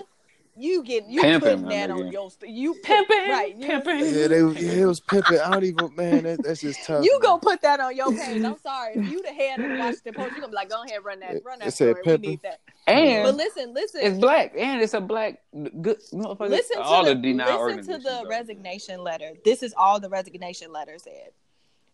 [0.56, 4.00] You get you Pimping, putting that on your st- you put- Pimping, right you- pimping.
[4.00, 5.38] Yeah, they yeah, it was pimping.
[5.38, 6.24] I don't even man.
[6.24, 7.02] That, that's just tough.
[7.02, 7.20] You man.
[7.22, 8.42] gonna put that on your page?
[8.42, 8.94] I'm sorry.
[8.96, 11.20] If you the head of the Washington Post, you gonna be like, go ahead, run
[11.20, 12.16] that, It- run it that said story.
[12.18, 12.60] We need that.
[12.86, 15.40] and But listen, listen, it's black, and it's a black
[15.80, 16.50] good motherfucker.
[16.50, 19.30] listen to all the, the listen to the resignation letter.
[19.44, 21.30] This is all the resignation letter said.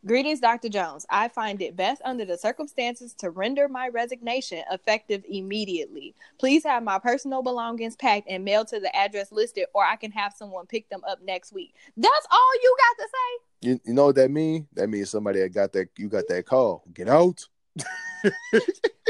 [0.04, 0.68] Greetings, Dr.
[0.68, 1.06] Jones.
[1.10, 6.14] I find it best under the circumstances to render my resignation effective immediately.
[6.38, 10.12] Please have my personal belongings packed and mailed to the address listed, or I can
[10.12, 11.74] have someone pick them up next week.
[11.96, 13.68] That's all you got to say?
[13.68, 14.68] You, you know what that mean?
[14.74, 16.84] That means somebody that got that you got that call.
[16.92, 17.44] Get out.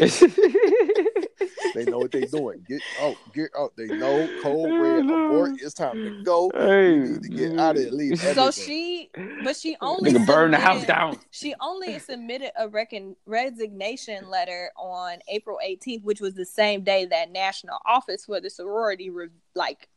[1.74, 2.64] They know what they're doing.
[2.66, 3.16] Get out.
[3.34, 3.72] Get out.
[3.76, 5.52] They know cold oh, red abort.
[5.60, 6.50] It's time to go.
[6.54, 7.90] Hey, You need to get out of here.
[7.90, 9.10] Leave So she,
[9.44, 11.18] but she only Nigga burn the house down.
[11.30, 17.04] She only submitted a recon- resignation letter on April 18th, which was the same day
[17.06, 19.88] that National Office for the Sorority re- like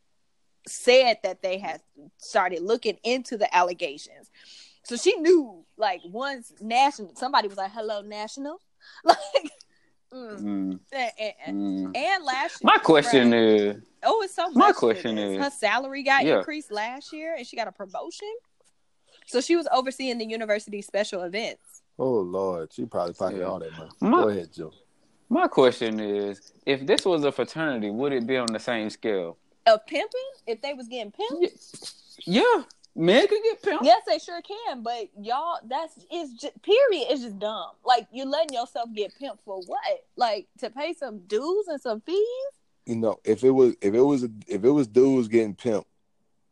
[0.66, 1.80] said that they had
[2.18, 4.30] started looking into the allegations.
[4.84, 8.60] So she knew, like, once National, somebody was like, "Hello, National,"
[9.04, 9.18] like,
[10.12, 11.12] mm, Mm, and,
[11.46, 11.96] and, mm.
[11.96, 13.40] and last My question right.
[13.40, 14.56] is, oh, it's so much.
[14.56, 16.38] My question is- her salary got Yeah.
[16.38, 18.32] increased last year, and she got a promotion.
[19.26, 21.82] So she was overseeing the university special events.
[21.98, 23.46] oh Lord, she probably pocketed Yeah.
[23.48, 23.90] all that money.
[24.00, 24.72] My- Go ahead, Joe.
[25.28, 29.36] my question is, if this was a fraternity, would it be on the same scale?
[29.66, 31.94] Of pimping, if they was getting pimped,
[32.24, 32.62] Yeah,
[32.94, 33.84] men could get pimped.
[33.84, 34.82] yes, they sure can.
[34.82, 37.06] But y'all, that's it's just period.
[37.10, 37.70] It's just dumb.
[37.84, 40.04] Like you're letting yourself get pimped for what?
[40.16, 42.24] Like to pay some dues and some fees?
[42.86, 45.84] You know, if it was if it was if it was dudes getting pimped,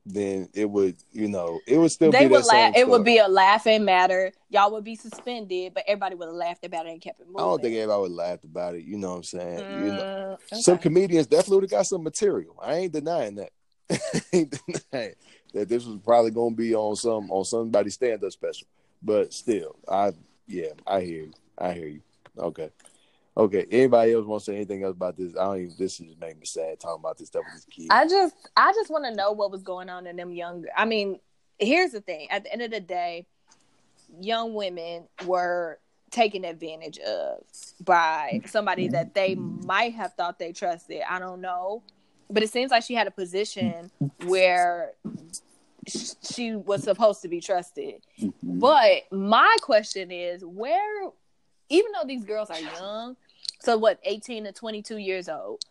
[0.06, 2.76] then it would you know it would still they be would that same laugh.
[2.76, 4.32] It would be a laughing matter.
[4.48, 7.40] Y'all would be suspended, but everybody would have laughed about it and kept it moving.
[7.40, 8.84] I don't think everybody would laugh about it.
[8.84, 9.64] You know what I'm saying?
[9.68, 10.04] You know,
[10.50, 12.56] Mm, some comedians definitely would have got some material.
[12.62, 13.50] I ain't denying that.
[13.90, 15.14] I ain't denying
[15.54, 18.66] that this was probably gonna be on some on somebody's stand up special.
[19.02, 20.12] But still, I
[20.46, 21.32] yeah, I hear you.
[21.56, 22.00] I hear you.
[22.38, 22.70] Okay.
[23.36, 23.66] Okay.
[23.70, 25.36] Anybody else want to say anything else about this?
[25.36, 27.88] I don't even this just make me sad talking about this stuff with this kid.
[27.90, 30.64] I just I just want to know what was going on in them young.
[30.76, 31.20] I mean,
[31.58, 32.28] here's the thing.
[32.30, 33.26] At the end of the day,
[34.20, 35.78] young women were
[36.10, 37.42] taken advantage of
[37.84, 41.02] by somebody that they might have thought they trusted.
[41.08, 41.82] I don't know,
[42.30, 43.90] but it seems like she had a position
[44.26, 44.92] where
[45.86, 48.02] she was supposed to be trusted.
[48.20, 48.32] Mhm.
[48.42, 51.08] But my question is, where,
[51.68, 53.16] even though these girls are young,
[53.60, 55.64] so what, 18 to 22 years old,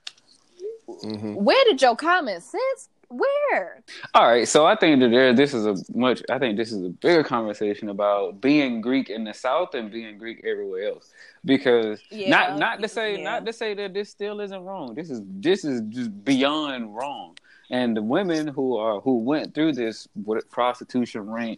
[0.87, 1.35] Mhm.
[1.35, 2.89] where did your common sense?
[3.09, 3.81] Where?
[4.13, 6.21] All right, so I think that there, this is a much.
[6.29, 10.17] I think this is a bigger conversation about being Greek in the South and being
[10.17, 11.11] Greek everywhere else.
[11.45, 13.23] Because Yeah, not not to say yeah.
[13.23, 14.93] not to say that this still isn't wrong.
[14.93, 17.37] This is this is just beyond wrong.
[17.69, 20.07] And the women who are who went through this
[20.49, 21.57] prostitution ring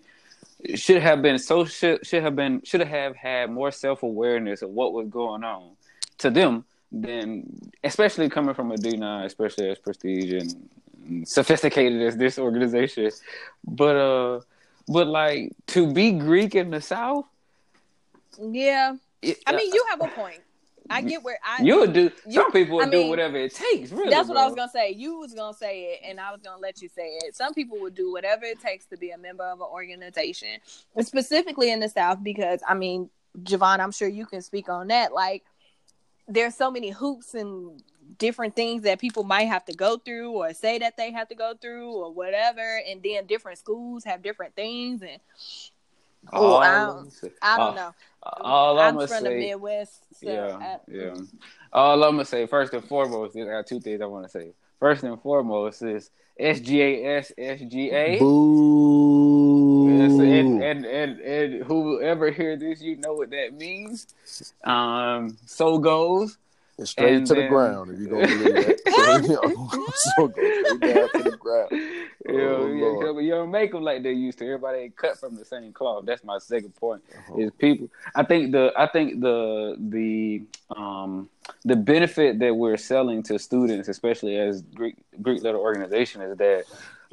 [0.76, 4.70] should have been so should should have been should have had more self awareness of
[4.70, 5.72] what was going on
[6.20, 10.70] to them than especially coming from a D9, especially as prestige and
[11.26, 13.10] sophisticated as this organization,
[13.66, 14.40] but uh,
[14.88, 17.26] but like to be Greek in the South,
[18.42, 18.96] Yeah.
[19.22, 20.40] it, I mean, you have a point.
[20.92, 22.10] I get where I you would do.
[22.26, 23.92] you- some people would I do mean, whatever it takes.
[23.92, 24.90] Really, That's what I was gonna say.
[24.92, 27.36] You was gonna say it, and I was gonna let you say it.
[27.36, 30.58] Some people would do whatever it takes to be a member of an organization,
[30.96, 33.10] and specifically in the South, because I mean,
[33.44, 35.14] Javon, I'm sure you can speak on that.
[35.14, 35.44] Like,
[36.28, 37.84] there's so many hoops and
[38.20, 41.36] different things that people might have to go through, or say that they have to
[41.36, 42.82] go through, or whatever.
[42.88, 45.20] And then different schools have different things, and
[46.34, 47.94] Oh, All I don't- say- I don't all- know.
[48.42, 51.14] All I'm I'ma from the Midwest, so yeah, I- yeah.
[51.72, 54.30] All I'm gonna say first and foremost is I got two things I want to
[54.30, 54.52] say.
[54.82, 58.20] First and foremost is SGAS SGA.
[58.20, 59.88] Boo.
[59.98, 64.08] Yes, and, and and and whoever hear this, you know what that means.
[64.66, 66.38] Um, so goes.
[66.80, 68.80] And straight and to the ground if you gonna believe that.
[68.90, 69.18] So,
[70.18, 71.70] you go straight down to the ground.
[72.28, 73.24] Oh, yeah, Lord.
[73.24, 74.46] you don't make them like they used to.
[74.46, 76.06] Everybody ain't cut from the same cloth.
[76.06, 77.02] That's my second point.
[77.12, 77.40] Uh-huh.
[77.40, 77.90] Is people?
[78.14, 80.44] I think the I think the the
[80.76, 81.30] um
[81.64, 86.66] the benefit that we're selling to students, especially as Greek Greek letter organization, is that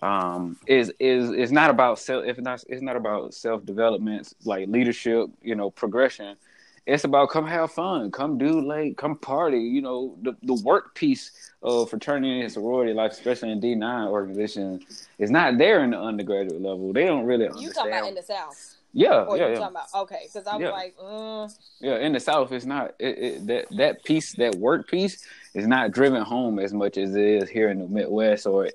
[0.03, 4.69] um is is is not about self if not it's not about self development like
[4.69, 6.37] leadership you know progression
[6.87, 10.95] it's about come have fun come do like come party you know the, the work
[10.95, 11.32] piece
[11.62, 16.61] of fraternity and sorority life especially in d9 organizations is not there in the undergraduate
[16.62, 18.76] level they don't really You understand talking about in the South?
[18.93, 20.22] yeah Or yeah yeah talking about okay?
[20.26, 20.70] Because I was Yeah.
[20.70, 24.89] like, mm, yeah, in the South, it's not it, it, that that piece, that work
[24.89, 25.22] piece,
[25.55, 28.70] is not driven home as much as it is here in the Midwest, or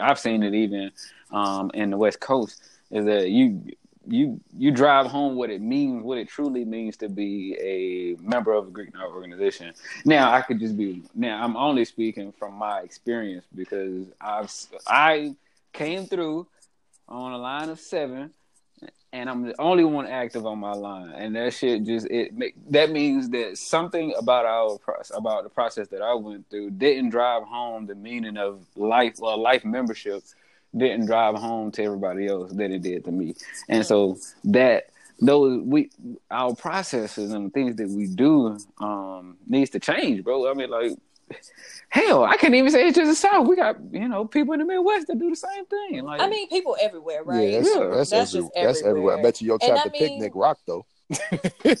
[0.00, 0.90] I've seen it even
[1.30, 2.62] um, in the West Coast.
[2.90, 3.62] Is that you
[4.06, 8.52] you you drive home what it means, what it truly means to be a member
[8.52, 9.72] of a Greek organization.
[10.04, 11.42] Now, I could just be now.
[11.42, 14.52] I'm only speaking from my experience because I've
[14.86, 15.34] I
[15.72, 16.46] came through
[17.08, 18.32] on a line of seven
[19.12, 22.54] and I'm the only one active on my line, and that shit just it make,
[22.70, 27.10] that means that something about our process, about the process that I went through didn't
[27.10, 30.22] drive home the meaning of life or life membership
[30.76, 33.34] didn't drive home to everybody else that it did to me,
[33.68, 34.84] and so that
[35.20, 35.90] those we
[36.30, 40.50] our processes and things that we do um needs to change, bro.
[40.50, 40.92] I mean, like
[41.88, 43.46] hell, I can't even say it's just the South.
[43.46, 46.02] We got you know people in the Midwest that do the same thing.
[46.04, 47.48] Like I mean, people everywhere, right?
[47.48, 47.86] Yeah, that's, Yeah.
[47.92, 49.18] that's, That's every, just that's everywhere.
[49.18, 50.84] I bet you your And I mean- picnic rock though.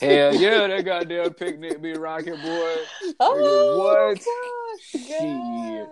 [0.00, 2.76] Hell yeah, that goddamn picnic be rocking, boy.
[3.20, 4.18] Oh, What?
[4.18, 5.88] gosh, Shit.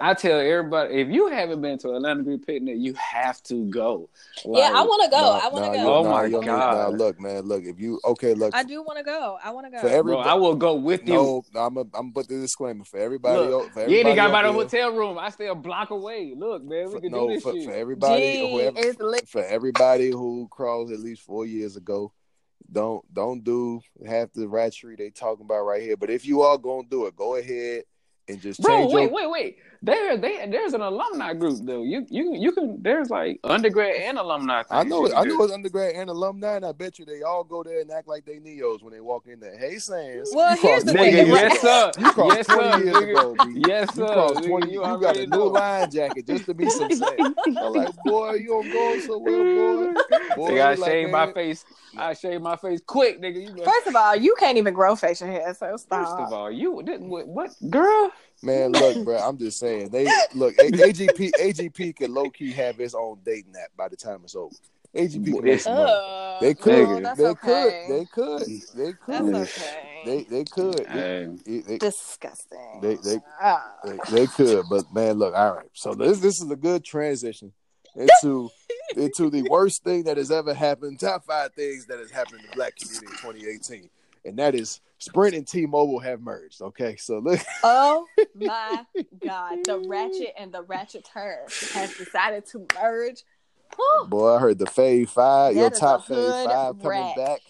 [0.00, 4.08] I tell everybody, if you haven't been to Atlanta Greek picnic, you have to go.
[4.44, 5.16] yeah, I want to go.
[5.16, 5.80] Nah, I want to nah, go.
[5.80, 6.46] you- Oh my you God.
[6.46, 7.64] Nah, look, man, look.
[7.64, 8.54] If you okay, look.
[8.54, 9.38] I do want to go.
[9.42, 9.80] I want to go.
[9.80, 11.14] For every- Bro, I will go with you.
[11.14, 13.38] no, I'm a, I'm gonna put the disclaimer for everybody.
[13.38, 15.18] Look, else- for you ain't got by the hotel room.
[15.18, 16.34] I stay a block away.
[16.36, 17.64] Look, man, we for, can no, do this for, shit.
[17.64, 22.12] for everybody, Gee, whoever, for everybody who crossed at least four years ago,
[22.72, 25.96] don't don't do half the ratchery they talking about right here.
[25.96, 27.84] But if you are gonna do it, go ahead
[28.28, 29.12] and just Bro, wait, your.
[29.12, 29.58] wait, wait.
[29.82, 31.82] There, they, there's an alumni group though.
[31.82, 32.82] You, you, you can.
[32.82, 34.62] There's like undergrad and alumni.
[34.70, 37.44] I know, it, I know it's undergrad and alumni, and I bet you they all
[37.44, 39.56] go there and act like they neos when they walk in there.
[39.56, 41.28] Hey, Sands, Well, you here's the thing.
[41.28, 43.10] Yes sir, You crossed yes 20 sir, years nigga.
[43.10, 43.62] ago, B.
[43.66, 44.12] yes You sir.
[44.12, 44.72] crossed nigga, 20.
[44.72, 45.46] You, You, got a new know.
[45.46, 47.34] line jacket just to be some sense.
[47.46, 49.44] I'm like, boy, you don't go so well,
[49.94, 49.94] boy.
[50.36, 51.64] Boy, Nigga, I like, shave my man, face.
[51.96, 53.40] I shave my face quick, nigga.
[53.42, 53.64] You know.
[53.64, 56.06] First of all, you can't even grow facial hair, so stop.
[56.06, 58.10] First of all, you this, what, what girl?
[58.42, 59.16] Man, look, bro.
[59.18, 59.90] I'm just saying.
[59.90, 60.54] They look.
[60.58, 64.34] A- AGP AGP could low key have his own dating app by the time it's
[64.36, 64.54] over.
[64.94, 66.38] AGP can make some money.
[66.40, 66.88] They could.
[66.88, 67.84] no, that's they okay.
[67.86, 67.96] could.
[67.96, 68.42] They could.
[68.74, 69.34] They could.
[69.34, 70.02] That's okay.
[70.06, 70.86] They they could.
[70.88, 72.78] Hey, They, they, Disgusting.
[72.80, 73.74] they, they, Ah.
[73.84, 74.64] they, they could.
[74.70, 75.34] But man, look.
[75.34, 75.68] All right.
[75.74, 77.52] So this this is a good transition
[77.94, 78.50] into
[78.96, 80.98] into the worst thing that has ever happened.
[80.98, 83.90] Top five things that has happened in the black community in 2018,
[84.24, 86.60] and that is Sprint and T-Mobile have merged.
[86.60, 87.40] Okay, so look.
[87.62, 88.84] Oh my
[89.24, 93.22] god, the ratchet and the ratcheter has decided to merge.
[93.76, 94.06] Whew.
[94.08, 97.40] Boy, I heard the Fave Five, your top Fave Five coming back.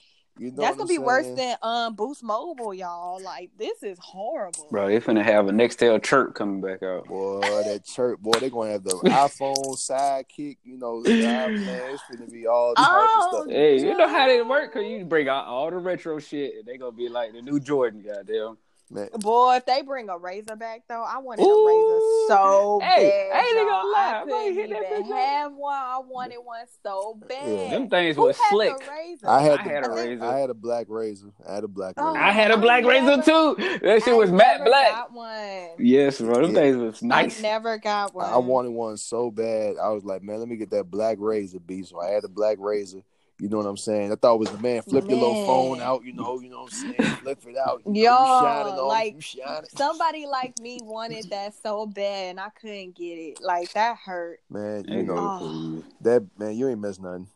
[0.40, 3.22] You know That's gonna I'm be worse than um Boost Mobile, y'all.
[3.22, 4.68] Like this is horrible.
[4.70, 7.08] bro, they finna have a Nextel chirp coming back out.
[7.08, 10.56] Boy, that church, boy, they gonna have the iPhone sidekick.
[10.64, 13.54] You know, the it's gonna be all type Oh, stuff.
[13.54, 14.72] Hey, you know how they work?
[14.72, 17.60] Cause you bring out all the retro shit, and they gonna be like the new
[17.60, 18.56] Jordan, goddamn.
[18.92, 21.46] Man, Boy, if they bring a Razr back though, I wanted Ooh.
[21.46, 23.36] a Razr so Hey, bad.
[23.36, 24.20] I ain't even gonna lie.
[24.20, 25.74] I Boy, hit couldn't that even bitch have one.
[25.76, 27.70] I wanted one so bad.
[27.70, 28.72] Them things Who was slick.
[28.72, 29.24] Razr?
[29.28, 30.22] I had I the, had a I think- Razr.
[30.24, 31.32] I had a black Razr.
[31.48, 32.16] I had a black Oh, Razr.
[32.16, 33.78] I had a I black Razr too.
[33.86, 34.90] That shit I was matte never black.
[34.90, 35.68] Got one.
[35.78, 36.34] Yes, bro.
[36.42, 36.60] Them Yeah.
[36.60, 37.38] things was nice.
[37.38, 38.28] I never got one.
[38.28, 39.76] I wanted one so bad.
[39.80, 41.84] I was like, man, let me get that black Razr, B.
[41.84, 43.04] So I had a black Razr.
[43.40, 44.12] You know what I'm saying?
[44.12, 46.04] I thought it was the man flip your little phone out.
[46.04, 47.14] You know, you know what I'm saying?
[47.22, 47.80] Flip it out.
[47.86, 49.70] You, know, Yo, you shining on, like, you shining.
[49.74, 53.40] Somebody like me wanted that so bad, and I couldn't get it.
[53.42, 54.40] Like that hurt.
[54.50, 55.84] Man, you know Oh.
[56.02, 57.28] that man, you ain't missed nothing.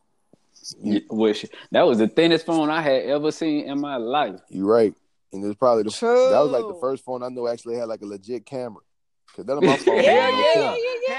[0.82, 4.40] Yeah, wish that was the thinnest phone I had ever seen in my life.
[4.48, 4.94] You right.
[5.32, 6.28] And it was probably the True.
[6.30, 8.80] that was like the first phone I know actually had like a legit camera.
[9.34, 10.76] Cause none of my phones Yeah, had Yeah, yeah, yeah,
[11.08, 11.14] yeah,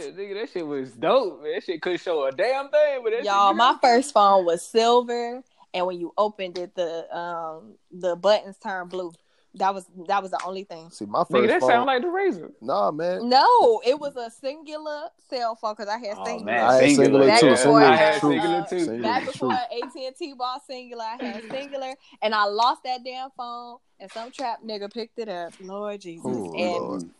[0.00, 0.06] yeah.
[0.06, 0.36] Hell yeah, it did.
[0.36, 1.52] Nigga, that shit was dope, man.
[1.54, 4.62] That shit couldn't show a damn thing, but that Y'all, shit my first phone was
[4.62, 5.42] silver,
[5.74, 9.12] and when you opened it, the um the buttons turned blue.
[9.54, 10.90] That was that was the only thing.
[10.90, 11.70] See, my first Nigga, that phone.
[11.70, 12.52] sound like the Razr.
[12.60, 13.28] nah, man.
[13.28, 16.44] No, it was a Cingular cell phone because I had Oh, Cingular.
[16.44, 17.48] man, I had Cingular Back too.
[17.50, 18.76] before Cingular I I had had, Cingular uh, too.
[18.86, 19.02] Cingular.
[19.02, 19.32] Back True.
[19.32, 23.78] before AT and T bought Cingular, I had Cingular, and I lost that damn phone.
[23.98, 25.52] And some trap nigga picked it up.
[25.60, 27.10] Lord Jesus, Oh, and Lord.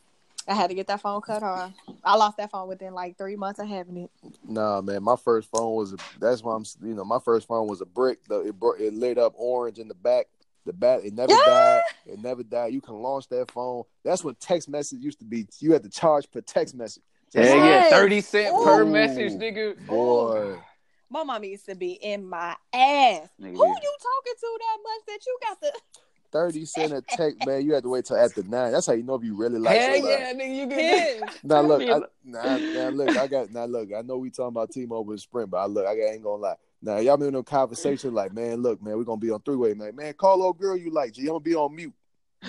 [0.48, 1.72] I had to get that phone cut off.
[2.02, 4.10] I lost that phone within like three months of having it.
[4.44, 5.02] Nah, man.
[5.02, 7.86] My first phone was a, that's why I'm you know my first phone was a
[7.86, 8.24] brick.
[8.26, 10.26] The, it bro- it lit up orange in the back.
[10.66, 11.42] The bat it never Yeah.
[11.46, 11.82] died.
[12.06, 12.72] It never died.
[12.72, 13.84] You can launch that phone.
[14.04, 15.46] That's when text message used to be.
[15.58, 17.02] You had to charge per text message.
[17.34, 17.92] Hell Just- yeah, Yes.
[17.92, 19.86] thirty cent per message, nigga.
[19.86, 20.58] Boy.
[21.12, 23.28] My mama used to be in my ass.
[23.40, 25.72] Nigga, Who you talking to that much that you got the
[26.32, 27.64] 30 cent a text, man.
[27.64, 28.72] You had to wait till after nine.
[28.72, 30.14] That's how you know if you really like Hell somebody.
[30.14, 31.44] yeah, nigga, you get pissed?
[31.44, 31.96] Now look, Yeah.
[31.96, 33.88] I, now, now look, I got now look.
[33.96, 36.54] I know we talking about T-Mobile and Sprint, but I look, I ain't gonna lie.
[36.82, 39.56] Now y'all been in a conversation like, man, look, man, we gonna be on three
[39.56, 39.94] way, man.
[39.96, 41.22] Man, call old girl you like, G.
[41.22, 41.92] I'm gonna be on mute.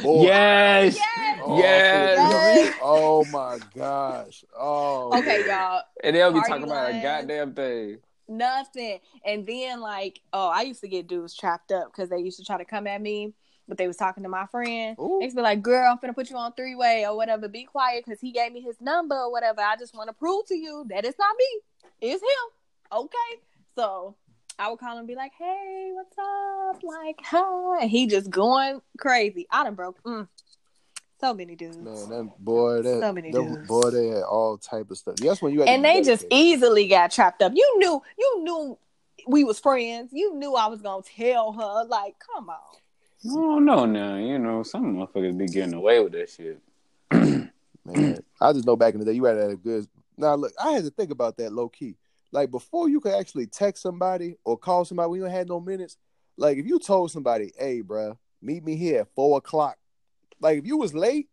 [0.02, 0.24] Boy.
[0.24, 0.98] Yes.
[0.98, 1.40] Oh, yes.
[1.44, 2.18] Oh, Yes.
[2.32, 2.76] Yes.
[2.82, 4.46] Oh my gosh.
[4.58, 5.18] Oh.
[5.18, 5.82] Okay, y'all.
[6.04, 7.98] And they'll be Party talking about a goddamn thing.
[8.30, 9.00] Nothing.
[9.26, 12.46] And then like, oh, I used to get dudes trapped up because they used to
[12.46, 13.34] try to come at me,
[13.72, 14.98] but they was talking to my friend.
[15.00, 15.20] Ooh.
[15.22, 17.48] They be like, "Girl, I'm gonna put you on three way or whatever.
[17.48, 19.62] Be quiet because he gave me his number or whatever.
[19.62, 21.62] I just want to prove to you that it's not me,
[22.02, 23.42] it's him." Okay,
[23.74, 24.18] so
[24.60, 27.84] I would call him and be like, "Hey, what's up?" Like, hi.
[27.84, 29.48] And he just going crazy.
[29.50, 30.04] I done broke.
[30.04, 30.28] Mm.
[31.22, 31.78] So many dudes.
[31.78, 33.68] Man, that boy, that, So many that dudes.
[33.70, 35.16] boy, they had all type of stuff.
[35.16, 37.54] That's when you had and they just easily got trapped up.
[37.56, 38.78] You knew, you knew
[39.28, 40.10] we was friends.
[40.12, 41.86] You knew I was gonna tell her.
[41.86, 42.81] Like, come on.
[43.24, 44.16] I don't know now.
[44.18, 46.60] You know, some motherfuckers be getting away with that shit.
[47.12, 49.88] Man, I just know back in the day you had have a good.
[50.18, 51.96] Now look, I had to think about that low key.
[52.32, 55.98] Like before you could actually text somebody or call somebody when you had no minutes.
[56.38, 59.78] Like if you told somebody, "Hey, bruh, meet me here at four o'clock,"
[60.40, 61.28] like if you was late,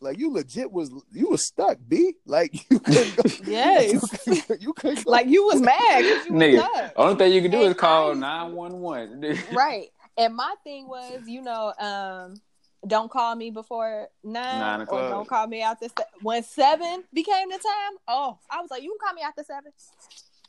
[0.00, 2.14] like you legit was you was stuck, b.
[2.26, 3.22] Like you couldn't go.
[3.46, 3.92] Yes.
[3.92, 4.00] you
[4.42, 5.10] couldn't, you couldn't go.
[5.10, 6.04] Like you was mad.
[6.04, 6.92] you Nigga, stuck.
[6.96, 9.20] only thing you can do is call nine one one.
[9.52, 9.88] right.
[10.18, 12.34] And my thing was, you know, um,
[12.86, 17.48] don't call me before nine, Nine or don't call me after se- when seven became
[17.48, 17.98] the time.
[18.08, 19.72] Oh, I was like, you can call me after seven.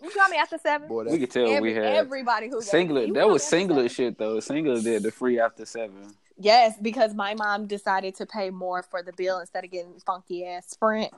[0.04, 0.88] You call me after seven.
[0.88, 3.14] Boy, We could tell Every- we had everybody who gave Cingular.
[3.14, 4.38] That was call me after Cingular shit though.
[4.38, 6.14] Cingular did the free after seven.
[6.40, 10.46] Yes, because my mom decided to pay more for the bill instead of getting funky
[10.46, 11.12] ass Sprint.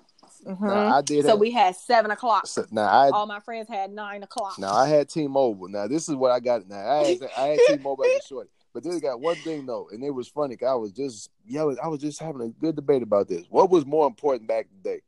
[0.45, 0.61] Mhm.
[0.61, 1.23] now I did.
[1.25, 2.47] So have, we had seven o'clock.
[2.47, 4.57] so- now I All my friends had nine o'clock.
[4.57, 5.67] Now I had T-Mobile.
[5.67, 6.67] Now this is what I got.
[6.67, 9.89] Now I had, I had T-Mobile as a shorty, but this got one thing though,
[9.91, 10.55] and it was funny.
[10.55, 11.77] 'cause I was just yelling.
[11.83, 13.45] I was just having a good debate about this.
[13.49, 15.01] What was more important back in the day,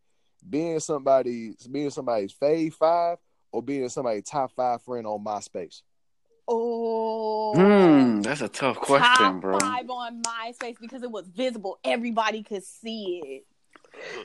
[0.49, 3.17] being somebody, being somebody's fave five,
[3.53, 5.83] or being somebody's top five friend on MySpace?
[6.47, 9.59] Oh, Hmm, that's a tough question, top bro.
[9.59, 11.79] five on MySpace because it was visible.
[11.83, 13.45] Everybody could see it.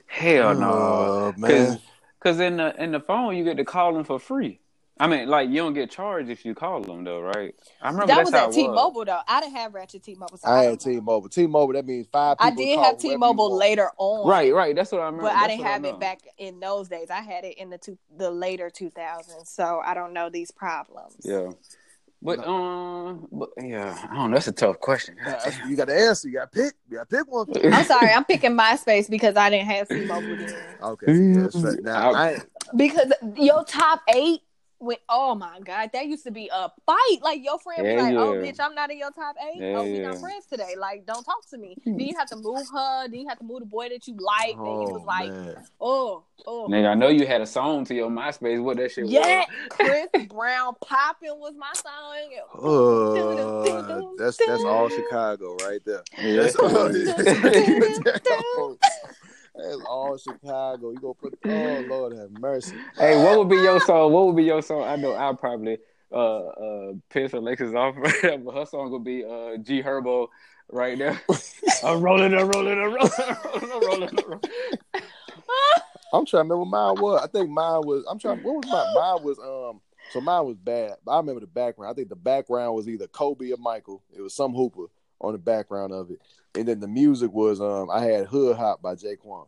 [0.07, 1.35] Hell no.
[1.39, 1.79] Oh,
[2.21, 4.61] Cause, in the in the phone you get to call them for free.
[4.99, 7.55] I mean, like you don't get charged if you call them though, right?
[7.83, 8.53] I remember that that's was how at.
[8.53, 9.21] T-Mobile though.
[9.29, 10.39] I didn't have Ratchet T-Mobile.
[10.39, 10.81] So I don't had.
[10.81, 11.29] T-Mobile.
[11.29, 11.75] T-Mobile.
[11.75, 12.53] That means five people.
[12.53, 14.27] I did have T-Mobile later on.
[14.27, 14.75] Right, right.
[14.75, 15.29] That's what I remember.
[15.29, 15.91] But I didn't have know.
[15.91, 17.11] it back in those days.
[17.11, 19.47] I had it in the two, the later 2000s.
[19.47, 21.17] So I don't know these problems.
[21.23, 21.51] Yeah.
[22.23, 24.37] But um, but yeah, I don't know.
[24.37, 25.17] That's a tough question.
[25.25, 25.39] Nah,
[25.69, 26.29] You got to answer.
[26.29, 26.75] You got to pick.
[26.89, 27.47] You got to pick one.
[27.73, 30.55] I'm sorry, I'm picking MySpace because I didn't have T-Mobile then.
[30.83, 31.07] Okay.
[31.13, 31.83] Yeah, right.
[31.83, 32.43] Now I,
[32.75, 34.41] Because your top eight
[34.79, 37.19] when oh my god, that used to be a fight.
[37.23, 39.61] Like your friend was Yeah, like, "Oh, bitch, I'm not in your top eight.
[39.61, 40.09] Yeah, oh, we yeah.
[40.09, 40.75] not friends today.
[40.79, 43.09] Like, don't talk to me." then you have to move her.
[43.09, 44.57] Then you have to move the boy that you like.
[44.57, 45.65] And you was like, man.
[45.81, 48.63] "Oh, oh." Nigga, I know you had a song to your MySpace.
[48.63, 49.47] What that shit Yeah, was?
[49.71, 51.93] Chris Brown popping was my song.
[52.67, 56.03] Uh, that's that's all Chicago right there.
[56.19, 56.43] Yeah.
[56.43, 56.89] That's all,
[59.57, 60.91] that's all Chicago.
[60.91, 62.77] You gonna put oh Lord have mercy.
[62.99, 64.13] Hey, what would be your song?
[64.13, 64.83] What would be your song?
[64.83, 65.79] I know I'll probably
[66.13, 70.29] uh uh piss Alexis off, but her song would be uh G Herbo
[70.71, 71.21] right there.
[71.85, 74.09] I'm rolling, I'm rolling, I'm rolling, I'm rolling, I'm rolling.
[74.09, 74.41] I'm rolling.
[76.13, 77.21] I'm trying to remember what mine was.
[77.23, 78.05] I think mine was.
[78.09, 78.43] I'm trying.
[78.43, 79.81] What was my Mine was um.
[80.11, 80.93] So mine was bad.
[81.05, 81.91] But I remember the background.
[81.91, 84.03] I think the background was either Kobe or Michael.
[84.17, 84.87] It was some hooper
[85.21, 86.21] on the background of it,
[86.55, 87.91] and then the music was um.
[87.91, 89.47] I had Hood Hop by Jaquan.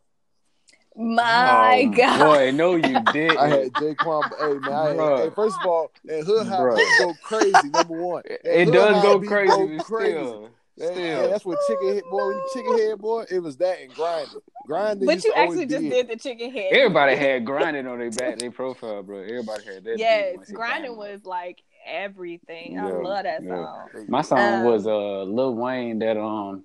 [0.95, 2.19] My Oh, God.
[2.19, 3.37] boy, no, you did.
[3.37, 4.31] I had Jaquan.
[4.39, 7.69] hey man, I had, hey, first of all, and Hood Hop go crazy.
[7.69, 10.97] Number one, It Hood does Hop go beat crazy, still, Yeah, still.
[10.97, 12.27] yeah, that's what chicken head boy.
[12.27, 14.41] When chicken head boy, it was that and grinding.
[14.65, 15.05] Grinding.
[15.05, 15.91] But you actually just be it.
[15.91, 16.71] did the chicken head.
[16.71, 19.19] Everybody had grinding on their back, their profile, bro.
[19.21, 19.95] Everybody had that.
[19.95, 22.79] beat Yes, grinding was like everything.
[22.79, 23.55] I love that yeah.
[23.55, 24.05] song.
[24.07, 26.63] My song Um, was uh Lil Wayne that um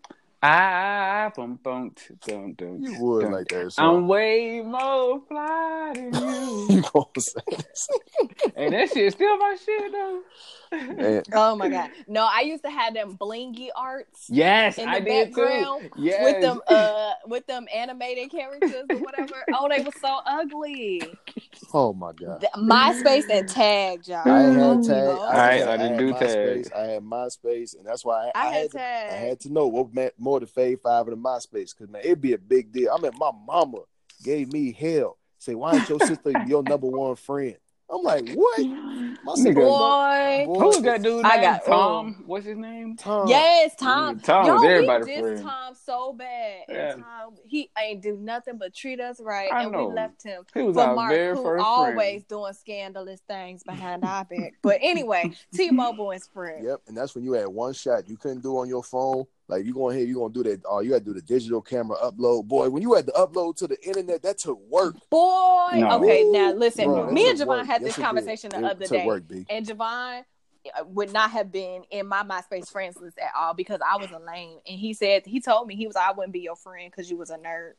[0.48, 2.78] I bum bum t- dum dum.
[2.82, 3.32] You would dum.
[3.32, 6.66] like that I'm way more fly than you.
[6.68, 7.16] you know what
[7.48, 7.58] I'm
[8.56, 10.20] and that shit is still my shit though.
[10.72, 11.90] And Oh my god!
[12.08, 16.02] No, I used to have them blingy arts yes, in I the did background too.
[16.02, 16.24] Yes.
[16.24, 19.44] with them uh with them animated characters or whatever.
[19.54, 21.00] oh, they were so ugly.
[21.72, 22.40] oh my god.
[22.40, 24.28] The- MySpace and tag, y'all.
[24.28, 25.18] I had Oh, tag.
[25.18, 26.62] I, I- had, I didn't had do MySpace.
[26.64, 26.72] tag.
[26.76, 29.12] I had MySpace, and that's why I, I I had had to, tag.
[29.12, 32.02] I had to know what meant more to Fave Five and the MySpace because man,
[32.04, 32.90] it'd be a big deal.
[32.96, 33.78] I mean, my mama
[34.22, 35.18] gave me hell.
[35.38, 37.56] Say, why ain't your sister your number one friend?
[37.90, 38.60] I'm like, what?
[38.66, 39.54] My sister, Nigga.
[39.56, 40.46] Boy.
[40.46, 41.22] boy, Who was that dude?
[41.22, 41.70] I got- oh.
[41.70, 42.22] Tom.
[42.26, 42.96] What's his name?
[42.96, 43.28] Tom.
[43.28, 44.16] Yes, Tom.
[44.16, 45.42] Yeah, Tom Yo, was we everybody's dissed friend.
[45.42, 46.62] Tom so bad.
[46.68, 46.92] And Yeah.
[46.94, 49.88] Tom, he ain't do nothing but treat us right, I and know.
[49.88, 52.28] we left him He was for our Mark, very who first always friend.
[52.28, 54.54] doing scandalous things behind our back.
[54.62, 56.64] But anyway, T-Mobile is friend.
[56.64, 59.24] Yep, and that's when you had one shot you couldn't do on your phone.
[59.46, 60.62] Like you going here, you gonna do that.
[60.64, 62.70] Oh, you got to do the digital camera upload, boy.
[62.70, 64.96] When you had to upload to the internet, that took work.
[65.10, 65.98] Boy, No.
[66.00, 66.86] okay, now listen.
[66.86, 67.66] Bro, me and Javon work.
[67.66, 70.24] had this it conversation the It other day, work, and Javon
[70.78, 74.10] uh, would not have been in my MySpace friends list at all because I was
[74.12, 74.60] a lame.
[74.66, 77.18] And he said he told me he was I wouldn't be your friend because you
[77.18, 77.72] was a nerd.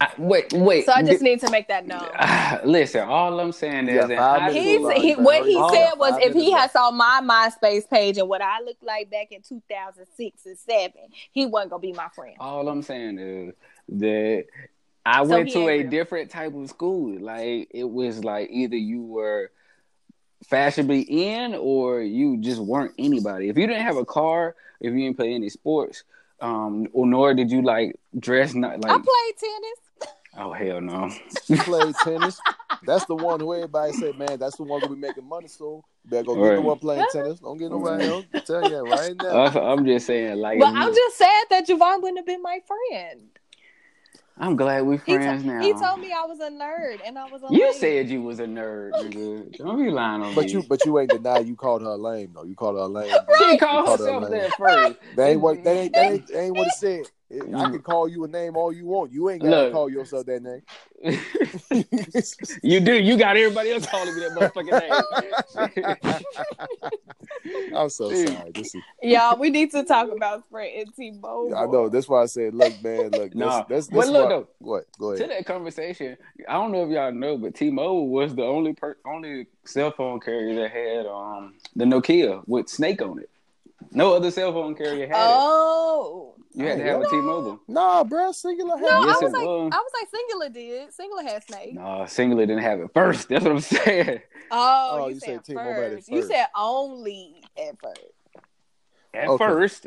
[0.00, 0.84] I, wait, wait.
[0.84, 2.08] So I just need to make that known.
[2.68, 3.02] listen.
[3.08, 5.70] All I'm saying is, got in five high minutes, He's, he, what he up.
[5.72, 9.28] said was if he had saw my MySpace page and what I looked like back
[9.30, 10.90] in 2006 and 7,
[11.30, 12.34] he wasn't going to be my friend.
[12.40, 13.54] All I'm saying is
[14.00, 14.46] that
[15.06, 15.90] I So went to a real.
[15.90, 17.20] different type of school.
[17.20, 19.52] Like it was like either you were
[20.48, 23.48] fashionably in or you just weren't anybody.
[23.48, 26.02] If you didn't have a car, if you didn't play any sports,
[26.42, 30.14] um, or nor did you like dress not like I played tennis.
[30.38, 31.10] oh hell no.
[31.46, 32.40] You played tennis.
[32.84, 35.82] That's the one who everybody say, man, that's the one gonna be making money soon.
[36.04, 36.54] Better go get Right.
[36.56, 37.38] the one playing tennis.
[37.40, 38.24] Don't get nobody else.
[38.44, 39.44] Tell you right now.
[39.46, 42.58] I'm I'm just saying like But I'm just sad that Javon wouldn't have been my
[42.66, 43.28] friend.
[44.38, 45.60] I'm glad we He, friends to- now.
[45.62, 47.74] he told me I was a nerd and I was a you lame.
[47.74, 49.56] said you was a nerd, nigga.
[49.58, 50.52] Don't be lying on But me.
[50.52, 52.44] But you, but you ain't deny you called her lame though.
[52.44, 53.14] You called her lame.
[53.38, 54.32] she called called her herself lame.
[54.32, 54.98] that first.
[55.16, 55.78] That ain't what that mm-hmm.
[55.78, 57.06] ain't that ain't, that ain't what it said.
[57.32, 59.10] It- I can call you a name all you want.
[59.12, 59.72] You ain't gotta Look.
[59.72, 60.62] call yourself that name.
[62.62, 62.94] you do.
[62.94, 67.72] You got everybody else calling me that motherfucking name.
[67.76, 68.50] I'm so sorry.
[68.54, 71.56] This is, Y'all, we need to talk about Sprint and T-Mobile.
[71.56, 71.88] I know.
[71.88, 73.34] That's why I said, look, man, look.
[73.34, 73.62] Nah.
[73.64, 74.48] This, this, But this look, why- though.
[74.58, 74.84] What?
[74.98, 76.16] Go to that conversation,
[76.48, 80.20] I don't know if y'all know, but T-Mobile was the only per- only cell phone
[80.20, 83.30] carrier that had um the Nokia with Snake on it.
[83.90, 86.31] No other cell phone carrier had Oh.
[86.31, 86.31] it.
[86.54, 87.10] You had to have a what?
[87.10, 87.60] T-Mobile.
[87.68, 88.30] Nah, bro.
[88.30, 88.78] Cingular.
[88.78, 88.88] Had.
[88.90, 89.72] No, Yes, I was like, was.
[89.72, 90.88] I was like, Cingular did.
[90.90, 91.74] Cingular had Snake.
[91.74, 93.28] No, Cingular didn't have it first.
[93.30, 94.20] That's what I'm saying.
[94.50, 96.08] Oh, Oh, you, you said, said T-Mobile had it first.
[96.10, 98.00] You said only at first.
[99.14, 99.44] At Okay.
[99.44, 99.86] first,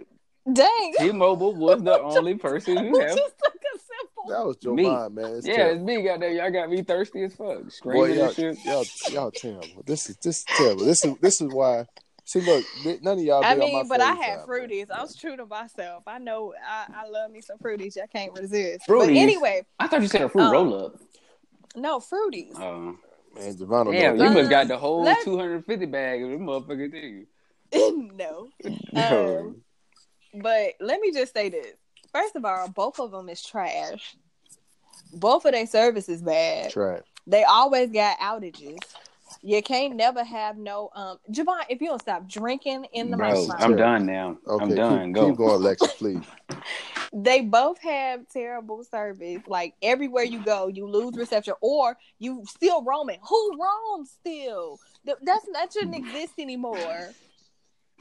[0.51, 0.93] Dang.
[0.99, 3.09] T-Mobile was the only person who Just had.
[3.17, 4.29] simple.
[4.29, 4.83] That was Joe Me.
[4.83, 5.25] Mind, man.
[5.37, 5.75] It's Yeah, terrible.
[5.75, 6.03] it's me.
[6.03, 6.31] Got there.
[6.31, 7.61] Y'all got me thirsty as fuck.
[7.63, 8.57] Boy, Screaming y'all, and shit.
[8.65, 9.83] y'all, y'all terrible.
[9.85, 10.85] This is this is terrible.
[10.85, 11.85] This is this is why.
[12.27, 12.65] See, look,
[13.03, 13.43] none of y'all.
[13.43, 14.89] I be on mean, my but I had side, fruities.
[14.89, 14.97] man.
[14.97, 16.03] I was true to myself.
[16.07, 17.97] I know I, I love me some fruities.
[18.01, 18.87] I can't resist.
[18.87, 19.07] Fruities?
[19.07, 20.95] But anyway, I thought you said a fruit Um, roll up.
[21.75, 22.55] no fruities.
[22.59, 22.97] Oh.
[23.35, 26.91] Man, Javon don't Damn, you must got the whole Let- 250 bag of them motherfucking
[27.71, 28.11] thing.
[28.17, 28.49] no.
[28.93, 29.37] No.
[29.39, 29.61] Um,
[30.41, 31.73] But let me just say this.
[32.11, 34.15] First of all, both of them is trash.
[35.13, 36.71] Both of their service is bad.
[36.71, 37.01] Trash.
[37.27, 38.77] They always got outages.
[39.47, 43.45] You can't never have no um Javon, if you don't stop drinking in the Bro,
[43.47, 43.61] microphone.
[43.61, 44.37] I'm done now.
[44.47, 45.05] Okay, I'm done.
[45.09, 45.29] Keep, Go.
[45.29, 46.23] keep going, Lexus, please.
[47.17, 49.41] They both have terrible service.
[49.47, 53.19] Like everywhere you go, you lose reception or you still roaming.
[53.29, 54.79] Who roams still?
[55.05, 57.11] That's that shouldn't exist anymore.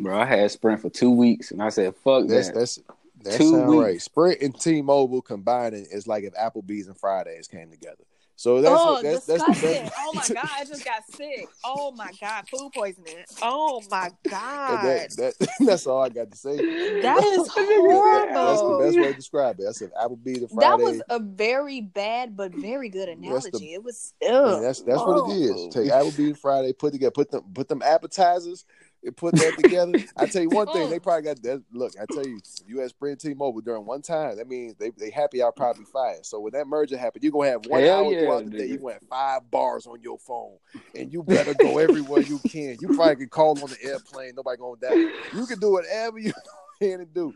[0.00, 2.54] Bro, I had Sprint for two weeks and I said, fuck That's that.
[2.56, 2.80] that's
[3.22, 3.82] that Two sound weeks.
[3.84, 4.02] right.
[4.02, 8.02] Sprint and T-Mobile combining is like if Applebee's and Fridays came together.
[8.36, 11.46] So that's oh, that's, that's that's oh my god, I just got sick.
[11.64, 13.24] Oh my god, food poisoning.
[13.40, 14.84] Oh my god.
[14.84, 16.56] that, that, that's all I got to say.
[17.02, 18.34] that is horrible.
[18.34, 19.66] That's the best way to describe it.
[19.68, 23.50] I said Applebee's and That was a very bad but very good analogy.
[23.52, 24.60] the- it was ugh.
[24.62, 25.70] that's that's what it Oh.
[25.70, 28.64] Take Applebee's Friday, put together, put them put them appetizers,
[29.04, 29.92] and put that together.
[30.16, 31.00] I tell you one thing, they oh.
[31.00, 31.62] probably got that.
[31.72, 32.90] Look, I tell you, U.S.
[32.90, 34.36] Sprint T-Mobile during one time.
[34.36, 36.24] That means they they happy hour probably fired.
[36.26, 38.66] So when that merger happened, you're gonna have one Hell hour yeah, throughout the day.
[38.66, 40.56] You're gonna have five bars on your phone,
[40.94, 42.76] and you better go everywhere you can.
[42.80, 44.32] You probably can call on the airplane.
[44.36, 45.12] Nobody gonna die.
[45.34, 46.32] You can do whatever you
[46.80, 47.34] can to do.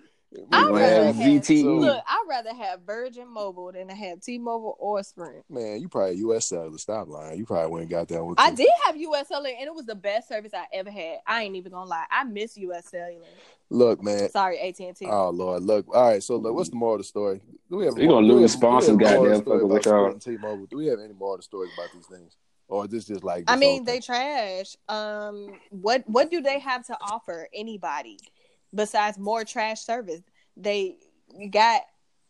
[0.53, 1.81] I'd rather have have, VTE.
[1.81, 5.45] look, I'd rather have Virgin Mobile than to have T-Mobile or Sprint.
[5.49, 6.47] Man, you probably U.S.
[6.47, 6.77] Cellular.
[6.77, 7.39] Stop lying.
[7.39, 8.35] You probably went and got that one.
[8.37, 11.19] I did have US Cellular, and it was the best service I ever had.
[11.27, 13.25] I ain't even gonna lie, I miss US Cellular.
[13.71, 14.31] Look, man.
[14.31, 15.07] Sorry, AT and T.
[15.07, 15.87] Oh Lord, look.
[15.95, 17.41] All right, so look, what's the moral of the story?
[17.71, 17.95] Do we have?
[17.95, 19.65] We gonna lose have- do we have sponsors, a moral of the goddamn story fucker,
[19.65, 20.11] about with y'all.
[20.11, 20.67] Sprint and T-Mobile?
[20.67, 22.37] Do we have any more of the stories about these things,
[22.69, 23.45] or is this just like?
[23.47, 24.77] I mean, they trash.
[24.89, 28.19] Um, what what do they have to offer anybody
[28.75, 30.23] besides more trash service?
[30.57, 30.97] They
[31.51, 31.83] got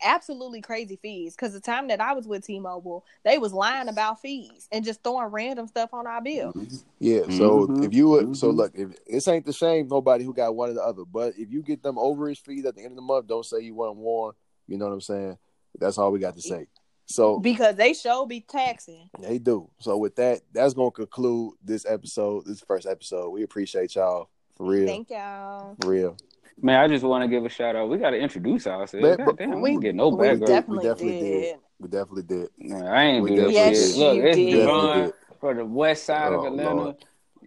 [0.02, 1.34] absolutely crazy fees.
[1.34, 5.02] Because the time that I was with T-Mobile, they was lying about fees and just
[5.02, 6.54] throwing random stuff on our bill.
[7.00, 7.22] Yeah.
[7.22, 8.56] So Mhm, if you would, so mhm.
[8.56, 11.50] look, if this ain't the shame nobody who got one or the other, but if
[11.50, 13.96] you get them overage fees at the end of the month, don't say you weren't
[13.96, 14.36] warned.
[14.66, 15.38] You know what I'm saying?
[15.78, 16.66] That's all we got to say.
[17.06, 19.08] So Because they show be taxing.
[19.18, 19.70] they do.
[19.80, 22.44] So with that, that's gonna conclude this episode.
[22.46, 23.30] This first episode.
[23.30, 24.86] We appreciate y'all for real.
[24.86, 25.74] Thank y'all.
[25.80, 26.16] for real.
[26.60, 27.88] Man, I just want to give a shout out.
[27.88, 29.02] We got to introduce ourselves.
[29.04, 30.46] Man, God but- damn, we We- get no we background.
[30.46, 31.40] definitely, definitely did.
[31.42, 31.56] did.
[31.80, 32.48] We definitely did.
[32.58, 33.94] Nah, I ain't We do that definitely shit.
[33.94, 33.98] did.
[33.98, 34.52] Look, it's You did.
[34.56, 35.14] Definitely Devon did.
[35.40, 36.74] from the west side of Oh, Atlanta.
[36.74, 36.96] Lord.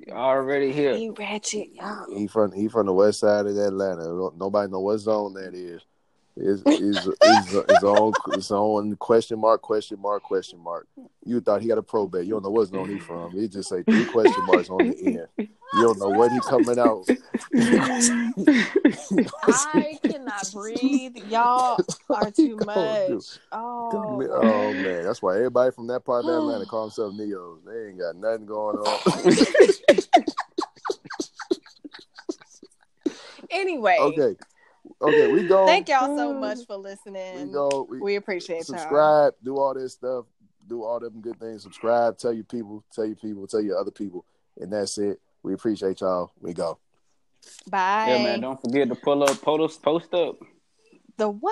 [0.09, 0.93] Already here.
[0.95, 2.05] You ratchet, y'all.
[2.15, 4.31] He from he from the west side of Atlanta.
[4.35, 5.81] Nobody know what zone that is.
[6.41, 10.87] Is is is his own his own question mark question mark question mark.
[11.23, 12.25] You thought he got a probate.
[12.25, 13.33] You don't know what zone he from.
[13.33, 15.27] He just say three question marks on the end.
[15.37, 17.05] You don't know what he coming out.
[19.43, 21.17] I cannot breathe.
[21.29, 21.79] Y'all
[22.09, 23.39] are too much.
[23.51, 27.63] Oh, Oh man, that's why everybody from that part of Atlanta call themselves neos.
[27.65, 28.99] They ain't got nothing going on.
[33.51, 33.97] anyway.
[34.01, 34.35] okay,
[35.01, 35.65] okay, we go.
[35.65, 37.47] Thank y'all so much for listening.
[37.47, 37.87] We go.
[37.89, 38.77] We, We appreciate y'all.
[38.77, 40.25] subscribe, do all this stuff,
[40.67, 41.63] do all them good things.
[41.63, 44.25] Subscribe, tell your people, tell your people, tell your other people,
[44.57, 45.19] and that's it.
[45.43, 46.31] We appreciate y'all.
[46.39, 46.77] We go.
[47.69, 48.07] Bye.
[48.09, 48.41] Yeah, man.
[48.41, 50.37] Don't forget to pull up, post, post up.
[51.17, 51.49] The what?